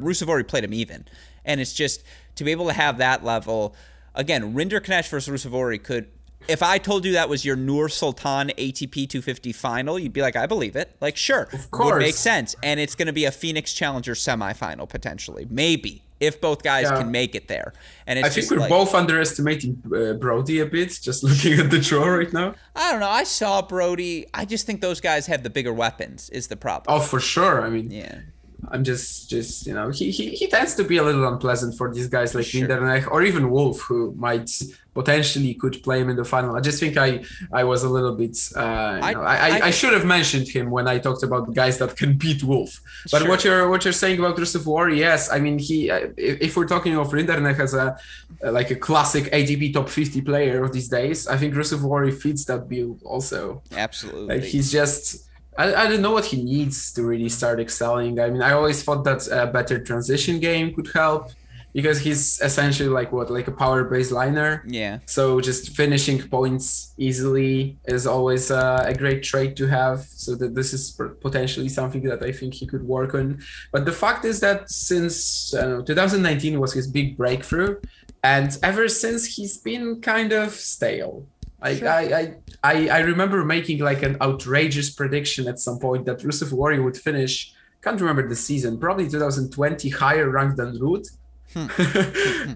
[0.00, 1.06] Rusev already played him even.
[1.44, 2.02] And it's just
[2.36, 3.74] to be able to have that level.
[4.14, 6.08] Again, Rinderknech versus Ruusuvuori could.
[6.48, 10.36] If I told you that was your Nur Sultan ATP 250 final, you'd be like,
[10.36, 10.96] I believe it.
[11.00, 11.92] Like, sure, of course.
[11.92, 12.56] would make sense.
[12.62, 16.96] And it's going to be a Phoenix Challenger semifinal potentially, maybe if both guys Yeah.
[16.98, 17.72] can make it there.
[18.06, 21.70] And it's I think we're like, both underestimating uh, Brody a bit, just looking at
[21.70, 22.54] the draw right now.
[22.74, 23.08] I don't know.
[23.08, 24.26] I saw Brody.
[24.34, 26.30] I just think those guys have the bigger weapons.
[26.30, 26.94] Is the problem?
[26.96, 27.62] Oh, for sure.
[27.62, 28.20] I mean, Yeah.
[28.68, 31.92] I'm just, just you know, he, he he tends to be a little unpleasant for
[31.92, 33.08] these guys like Sure.
[33.10, 34.50] Or even Wolf, who might
[34.94, 36.56] potentially could play him in the final.
[36.56, 39.70] I just think I I was a little bit, uh, I- know, I, I, I-
[39.70, 42.80] should have mentioned him when I talked about guys that can beat Wolf.
[43.12, 43.28] But Sure.
[43.28, 46.96] what you're what you're saying about Ruusuvuori, yes, I mean he, uh, if, we're talking
[46.96, 47.96] of Rinderknech as a
[48.44, 52.44] uh, like a classic ATP top 50 player of these days, I think Ruusuvuori fits
[52.46, 53.62] that bill also.
[53.76, 54.34] Absolutely.
[54.40, 55.26] Like he's just
[55.58, 58.20] I, I don't know what he needs to really start excelling.
[58.20, 61.30] I mean, I always thought that a better transition game could help
[61.72, 64.64] because he's essentially like what like a power based liner.
[64.66, 64.98] yeah.
[65.06, 70.00] So just finishing points easily is always uh, a great trait to have.
[70.00, 73.40] So that this is potentially something that I think he could work on.
[73.72, 77.80] But the fact is that since uh, 2019 was his big breakthrough,
[78.22, 81.26] and ever since he's been kind of stale.
[81.62, 86.82] I, I, I, I remember making like an outrageous prediction at some point that Ruusuvuori
[86.82, 87.52] would finish.
[87.82, 91.06] Can't remember the season, probably 2020, higher ranked than Ruud.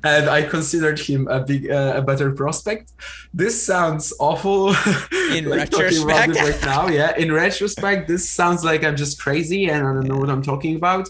[0.05, 2.92] and I considered him a big, uh, a better prospect.
[3.32, 4.68] This sounds awful.
[5.32, 6.36] In like retrospect.
[6.36, 7.16] right now, yeah.
[7.16, 10.76] In retrospect, this sounds like I'm just crazy and I don't know what I'm talking
[10.76, 11.09] about.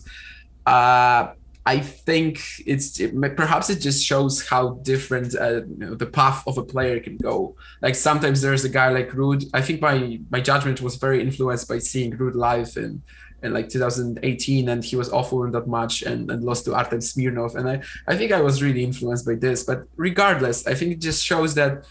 [0.65, 1.33] Uh,
[1.67, 6.43] I think it's it, perhaps it just shows how different uh, you know, the path
[6.47, 7.57] of a player can go.
[7.81, 9.49] Like sometimes there's a guy like Ruud.
[9.55, 13.03] I think my my judgment was very influenced by seeing Ruud live in
[13.43, 17.01] in like 2018 and he was awful in that match and, and lost to Artem
[17.01, 17.57] Smirnov.
[17.57, 19.63] And I, I think I was really influenced by this.
[19.63, 21.85] But regardless, I think it just shows that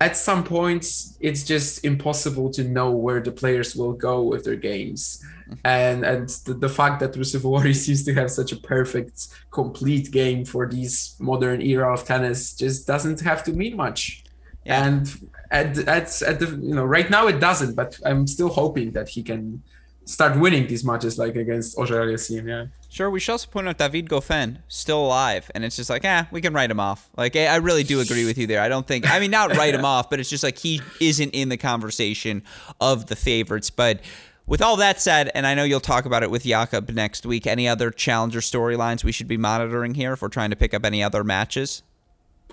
[0.00, 4.56] at some points it's just impossible to know where the players will go with their
[4.56, 5.54] games mm-hmm.
[5.64, 10.44] and and the, the fact that Ruusuvuori seems to have such a perfect complete game
[10.44, 14.24] for this modern era of tennis just doesn't have to mean much
[14.64, 14.84] yeah.
[14.84, 18.90] and at, at, at the you know right now it doesn't but i'm still hoping
[18.90, 19.62] that he can
[20.06, 22.66] start winning these matches like against Auger-Aliassime, yeah.
[22.88, 26.24] Sure, we should also point out David Goffin still alive, and it's just like, eh,
[26.30, 27.10] we can write him off.
[27.16, 28.62] Like, I really do agree with you there.
[28.62, 31.30] I don't think, I mean, not write him off, but it's just like he isn't
[31.30, 32.42] in the conversation
[32.80, 33.68] of the favorites.
[33.68, 34.00] But
[34.46, 37.46] with all that said, and I know you'll talk about it with Jakub next week,
[37.46, 40.84] any other challenger storylines we should be monitoring here if we're trying to pick up
[40.84, 41.82] any other matches?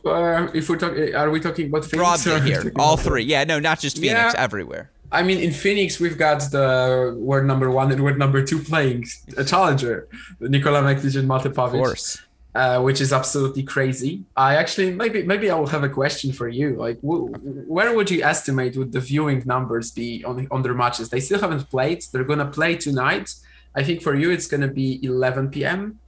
[0.04, 2.24] Uh, if we're talking, are we talking about Phoenix?
[2.26, 3.24] Broadly here, all three.
[3.24, 4.44] Yeah, no, not just Phoenix, yeah.
[4.44, 4.92] everywhere.
[5.14, 9.06] I mean, in Phoenix, we've got the word number one and word number two playing
[9.38, 10.08] a challenger,
[10.40, 11.66] Nikola Mektic and Mate Pavic.
[11.66, 12.22] Of course.
[12.56, 14.24] Uh, which is absolutely crazy.
[14.38, 16.76] I actually maybe maybe I will have a question for you.
[16.76, 21.10] Like, where would you estimate would the viewing numbers be on on their matches?
[21.10, 22.04] They still haven't played.
[22.12, 23.34] They're gonna play tonight.
[23.76, 26.00] I think for you it's gonna be 11 p.m.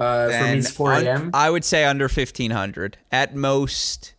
[0.00, 1.30] Uh, for me it's 4 a.m.
[1.34, 4.14] I would say under 1500 at most.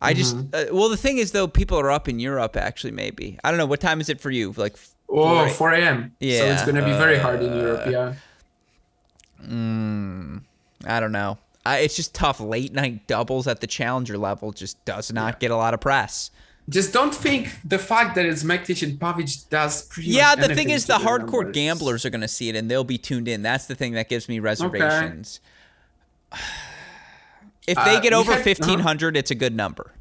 [0.00, 0.72] I just mm-hmm.
[0.72, 3.58] uh, well the thing is though people are up in Europe actually maybe I don't
[3.58, 4.76] know what time is it for you like
[5.08, 6.14] oh 4 a.m.
[6.20, 7.90] Yeah, so it's gonna be very hard in Europe.
[7.90, 8.14] Yeah.
[9.42, 10.42] Mm,
[10.86, 11.38] I don't know.
[11.64, 12.40] I, it's just tough.
[12.40, 15.38] Late night doubles at the challenger level just does not yeah.
[15.40, 16.30] get a lot of press.
[16.68, 20.70] Just don't think the fact that it's Mektic and Pavic does pretty Yeah, the thing
[20.70, 21.54] is, the hardcore numbers.
[21.54, 23.42] gamblers are going to see it and they'll be tuned in.
[23.42, 25.40] That's the thing that gives me reservations.
[26.32, 26.42] Okay.
[27.66, 29.92] If they uh, get uh, over fifteen hundred, it's a good number.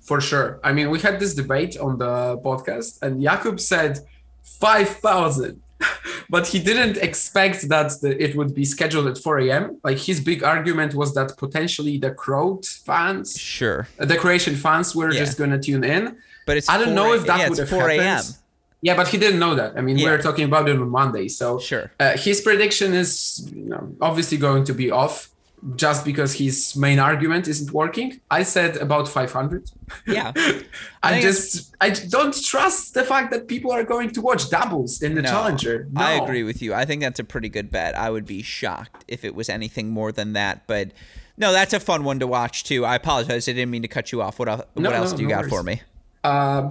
[0.00, 0.58] For sure.
[0.64, 4.00] I mean, we had this debate on the podcast, and Jakub said
[4.42, 5.62] five thousand,
[6.30, 9.78] but he didn't expect that the, it would be scheduled at 4 a.m.
[9.82, 14.94] Like his big argument was that potentially the crowd fans, sure, uh, the Croatian fans
[14.94, 15.20] were yeah.
[15.20, 16.16] just going to tune in.
[16.46, 18.36] But it's I don't know if that yeah, would have 4 happened.
[18.82, 19.76] Yeah, but he didn't know that.
[19.76, 20.06] I mean, yeah.
[20.06, 21.90] we are talking about it on Monday, so sure.
[22.00, 25.29] Uh, his prediction is you know, obviously going to be off
[25.76, 28.20] just because his main argument isn't working.
[28.30, 29.70] I said about 500.
[30.06, 30.32] Yeah.
[31.02, 35.14] I, just I don't trust the fact that people are going to watch doubles in
[35.14, 35.88] the no, challenger.
[35.92, 36.00] No.
[36.02, 36.72] I agree with you.
[36.72, 37.96] I think that's a pretty good bet.
[37.96, 40.92] I would be shocked if it was anything more than that, but
[41.36, 42.84] no, that's a fun one to watch too.
[42.84, 43.48] I apologize.
[43.48, 44.38] I didn't mean to cut you off.
[44.38, 45.52] What, what no, else do you got worries.
[45.52, 45.82] for me?
[46.22, 46.70] Uh,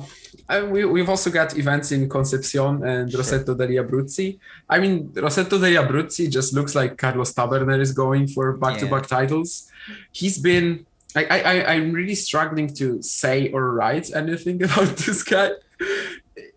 [0.50, 3.22] we, we've also got events in Concepcion and sure.
[3.22, 4.39] Roseto degli Abruzzi.
[4.68, 9.70] I mean, Roseto degli Abruzzi just looks like Carlos Taberner is going for back-to-back titles.
[10.12, 10.86] He's been.
[11.16, 15.52] I, I, I'm really struggling to say or write anything about this guy.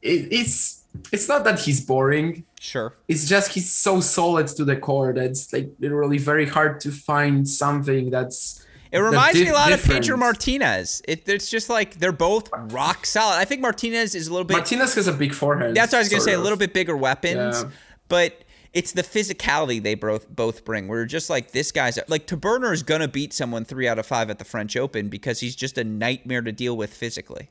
[0.03, 2.45] It, it's it's not that he's boring.
[2.61, 2.95] Sure.
[3.09, 6.93] It's just he's so solid to the core that it's like literally very hard to
[6.93, 9.99] find something that's it reminds di- me a lot different.
[9.99, 11.03] of Pedro Martinez.
[11.09, 13.39] It, it's just like they're both rock solid.
[13.39, 14.59] I think Martinez is a little bit.
[14.59, 15.75] Martinez has a big forehand.
[15.75, 16.35] That's what I was gonna say.
[16.35, 16.41] Of.
[16.41, 17.71] A little bit bigger weapons, yeah.
[18.09, 20.89] but it's the physicality they both both bring.
[20.89, 24.29] We're just like this guy's like Taberner is gonna beat someone three out of five
[24.29, 27.49] at the French Open because he's just a nightmare to deal with physically.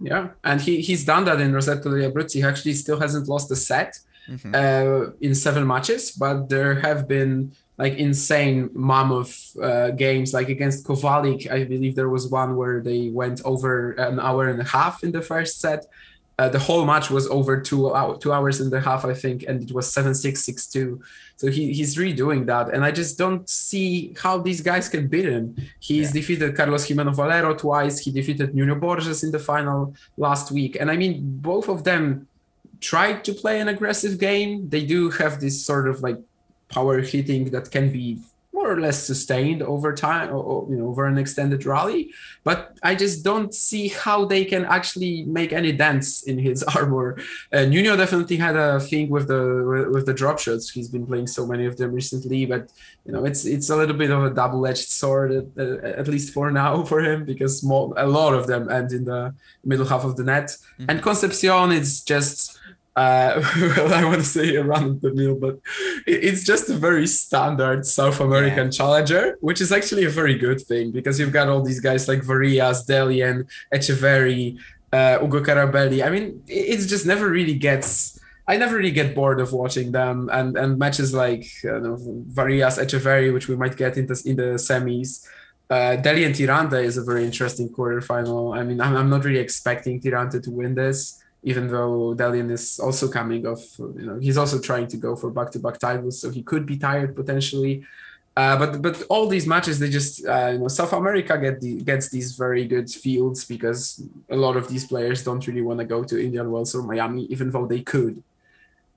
[0.00, 2.34] Yeah, and he he's done that in Roseto degli Abruzzi.
[2.34, 3.98] He actually still hasn't lost a set
[4.28, 4.54] mm-hmm.
[4.54, 10.32] uh, in seven matches, but there have been like insane mammoth uh, games.
[10.32, 14.60] Like against kovalik i believe there was one where they went over an hour and
[14.60, 15.86] a half in the first set.
[16.36, 19.44] Uh, the whole match was over two, hour, two hours and a half i think
[19.46, 20.98] and it was 7-6 6-2
[21.36, 25.26] so he, he's redoing that and i just don't see how these guys can beat
[25.26, 25.54] him.
[25.78, 26.20] He's yeah.
[26.20, 28.00] defeated carlos gimeno valero twice.
[28.00, 30.76] He defeated nuno borges in the final last week.
[30.80, 31.20] And i mean
[31.50, 32.26] both of them
[32.80, 34.68] tried to play an aggressive game.
[34.68, 36.18] They do have this sort of like
[36.74, 38.18] power hitting that can be
[38.54, 42.02] more or less sustained over time or, you know over an extended rally.
[42.44, 47.08] But i just don't see how they can actually make any dents in his armor.
[47.52, 49.42] Uh, nuno definitely had a thing with the
[49.94, 50.70] with the drop shots.
[50.70, 52.62] He's been playing so many of them recently but
[53.04, 55.46] you know it's it's a little bit of a double-edged sword at,
[56.02, 59.34] at least for now for him because more, a lot of them end in the
[59.70, 60.48] middle half of the net.
[60.48, 60.90] Mm-hmm.
[60.90, 62.58] and concepcion is just
[62.96, 63.42] uh,
[63.76, 65.58] well, I want to say a run of the mill, but
[66.06, 68.70] it's just a very standard South American yeah.
[68.70, 72.20] challenger, which is actually a very good thing because you've got all these guys like
[72.20, 74.58] Varillas, Dellien, Etcheverry,
[74.92, 76.04] uh, Ugo Carabelli.
[76.04, 80.28] I mean, it just never really gets I never really get bored of watching them,
[80.30, 81.96] and and matches like uh,
[82.36, 85.26] Varillas Etcheverry, which we might get in the in the semis.
[85.70, 88.56] Uh, Dellien Tirante is a very interesting quarterfinal.
[88.56, 92.80] I mean, I'm, I'm not really expecting Tirante to win this, even though Dellien is
[92.80, 96.42] also coming off, you know, he's also trying to go for back-to-back titles, so he
[96.42, 97.84] could be tired potentially.
[98.36, 101.80] Uh, but but all these matches, they just uh, you know South America get the,
[101.82, 105.84] gets these very good fields because a lot of these players don't really want to
[105.84, 108.22] go to Indian Wells or Miami, even though they could.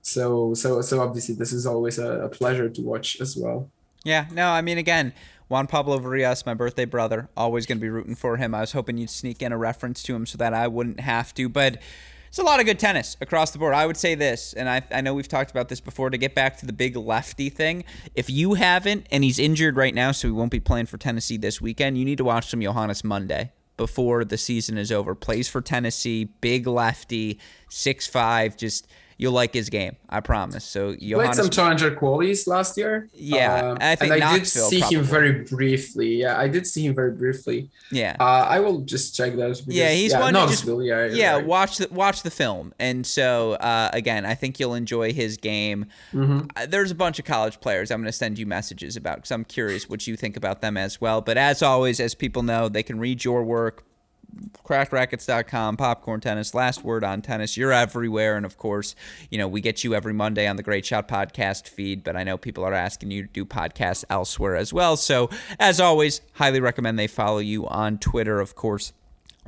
[0.01, 3.69] So so so obviously this is always a, a pleasure to watch as well.
[4.03, 5.13] Yeah, no, I mean again,
[5.49, 8.55] Juan Pablo Varillas, my birthday brother, always going to be rooting for him.
[8.55, 11.33] I was hoping you'd sneak in a reference to him so that I wouldn't have
[11.35, 11.77] to, but
[12.27, 13.73] it's a lot of good tennis across the board.
[13.73, 16.35] I would say this, and I, I know we've talked about this before, to get
[16.35, 17.83] back to the big lefty thing.
[18.15, 21.37] If you haven't, and he's injured right now, so he won't be playing for Tennessee
[21.37, 25.15] this weekend, you need to watch some Johannus Monday before the season is over.
[25.15, 28.87] Plays for Tennessee, big lefty, six five, just–
[29.17, 29.95] you'll like his game.
[30.09, 30.63] I promise.
[30.63, 33.09] So you played some challenger qualies last year.
[33.13, 34.97] Yeah, um, I think and I did see probably.
[34.97, 36.15] him very briefly.
[36.15, 37.69] Yeah, I did see him very briefly.
[37.91, 39.47] Yeah, uh, I will just check that.
[39.47, 40.33] Because, yeah, he's yeah, one.
[40.33, 41.35] Just, yeah, yeah.
[41.35, 41.45] Right.
[41.45, 45.87] Watch the watch the film, and so uh, again, I think you'll enjoy his game.
[46.13, 46.47] Mm-hmm.
[46.55, 49.31] Uh, there's a bunch of college players I'm going to send you messages about because
[49.31, 51.21] I'm curious what you think about them as well.
[51.21, 53.83] But as always, as people know, they can read your work
[54.63, 57.57] crackedracquets.com, popcorn tennis, last word on tennis.
[57.57, 58.37] You're everywhere.
[58.37, 58.95] And of course,
[59.29, 62.23] you know, we get you every Monday on the Great Shot podcast feed, but I
[62.23, 64.97] know people are asking you to do podcasts elsewhere as well.
[64.97, 65.29] So,
[65.59, 68.93] as always, highly recommend they follow you on Twitter, of course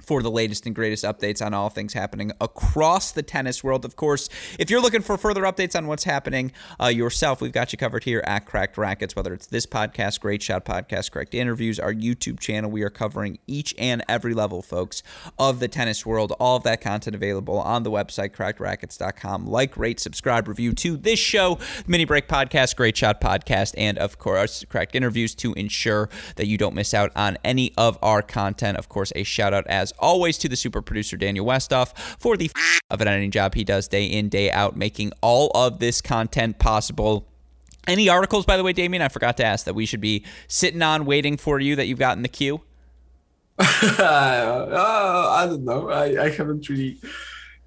[0.01, 3.85] for the latest and greatest updates on all things happening across the tennis world.
[3.85, 7.71] Of course, if you're looking for further updates on what's happening uh, yourself, we've got
[7.71, 11.79] you covered here at Cracked Racquets, whether it's this podcast, Great Shot Podcast, Cracked Interviews,
[11.79, 12.71] our YouTube channel.
[12.71, 15.03] We are covering each and every level, folks,
[15.37, 16.33] of the tennis world.
[16.39, 19.45] All of that content available on the website, crackedracquets.com.
[19.45, 24.19] Like, rate, subscribe, review to this show, Mini Break Podcast, Great Shot Podcast, and of
[24.19, 28.77] course, Cracked Interviews to ensure that you don't miss out on any of our content.
[28.77, 32.51] Of course, a shout out as always to the super producer Daniel Westoff for the
[32.55, 36.01] f- of an editing job he does day in, day out, making all of this
[36.01, 37.25] content possible.
[37.87, 39.01] Any articles, by the way, Damian?
[39.01, 41.99] I forgot to ask that we should be sitting on waiting for you that you've
[41.99, 42.61] got in the queue.
[43.59, 45.89] uh, I don't know.
[45.89, 46.99] I, I haven't really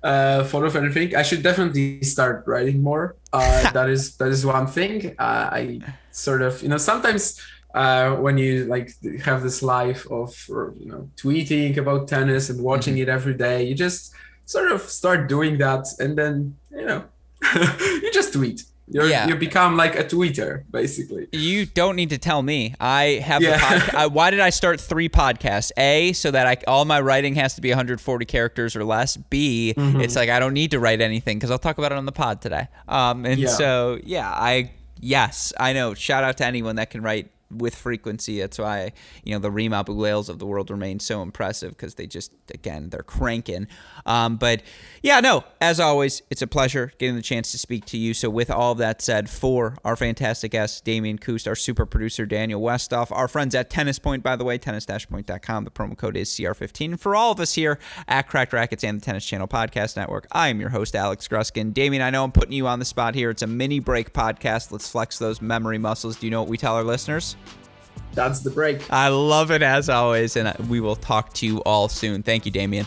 [0.03, 1.15] uh, thought of anything.
[1.15, 3.17] I should definitely start writing more.
[3.33, 5.15] Uh, that is that is one thing.
[5.19, 7.41] Uh, I sort of you know sometimes
[7.75, 8.93] uh, when you like
[9.23, 13.03] have this life of you know tweeting about tennis and watching mm-hmm.
[13.03, 14.13] it every day you just
[14.45, 17.05] sort of start doing that and then you know
[17.55, 19.27] you just tweet you yeah.
[19.27, 23.89] you become like a tweeter basically you don't need to tell me i have yeah.
[23.97, 27.55] I, why did i start three podcasts a so that i all my writing has
[27.55, 30.01] to be 140 characters or less b mm-hmm.
[30.01, 32.13] it's like i don't need to write anything because i'll talk about it on the
[32.13, 33.49] pod today um and yeah.
[33.49, 34.71] so yeah i
[35.01, 38.41] yes i know shout out to anyone that can write with frequency.
[38.41, 38.93] That's why
[39.25, 42.91] you know the Rima Abulleils of the world remain so impressive because they just again
[42.91, 43.69] they're cranking.
[44.07, 44.63] Um, but
[45.03, 48.15] yeah, no, as always, it's a pleasure getting the chance to speak to you.
[48.15, 52.61] So with all that said, for our fantastic guest Damian Kust, our super producer Daniel
[52.61, 55.65] Westoff, our friends at Tennis Point, by the way, tennis-point.com.
[55.65, 56.85] The promo code is CR15.
[56.85, 57.79] And for all of us here
[58.09, 61.73] at Cracked Racquets and the Tennis Channel Podcast Network, I am your host Alex Gruskin.
[61.73, 63.31] Damian, I know I'm putting you on the spot here.
[63.31, 64.71] It's a mini break podcast.
[64.71, 66.17] Let's flex those memory muscles.
[66.17, 67.37] Do you know what we tell our listeners?
[68.15, 68.91] That's the break.
[68.93, 72.23] I love it as always, and we will talk to you all soon.
[72.23, 72.87] Thank you, Damian.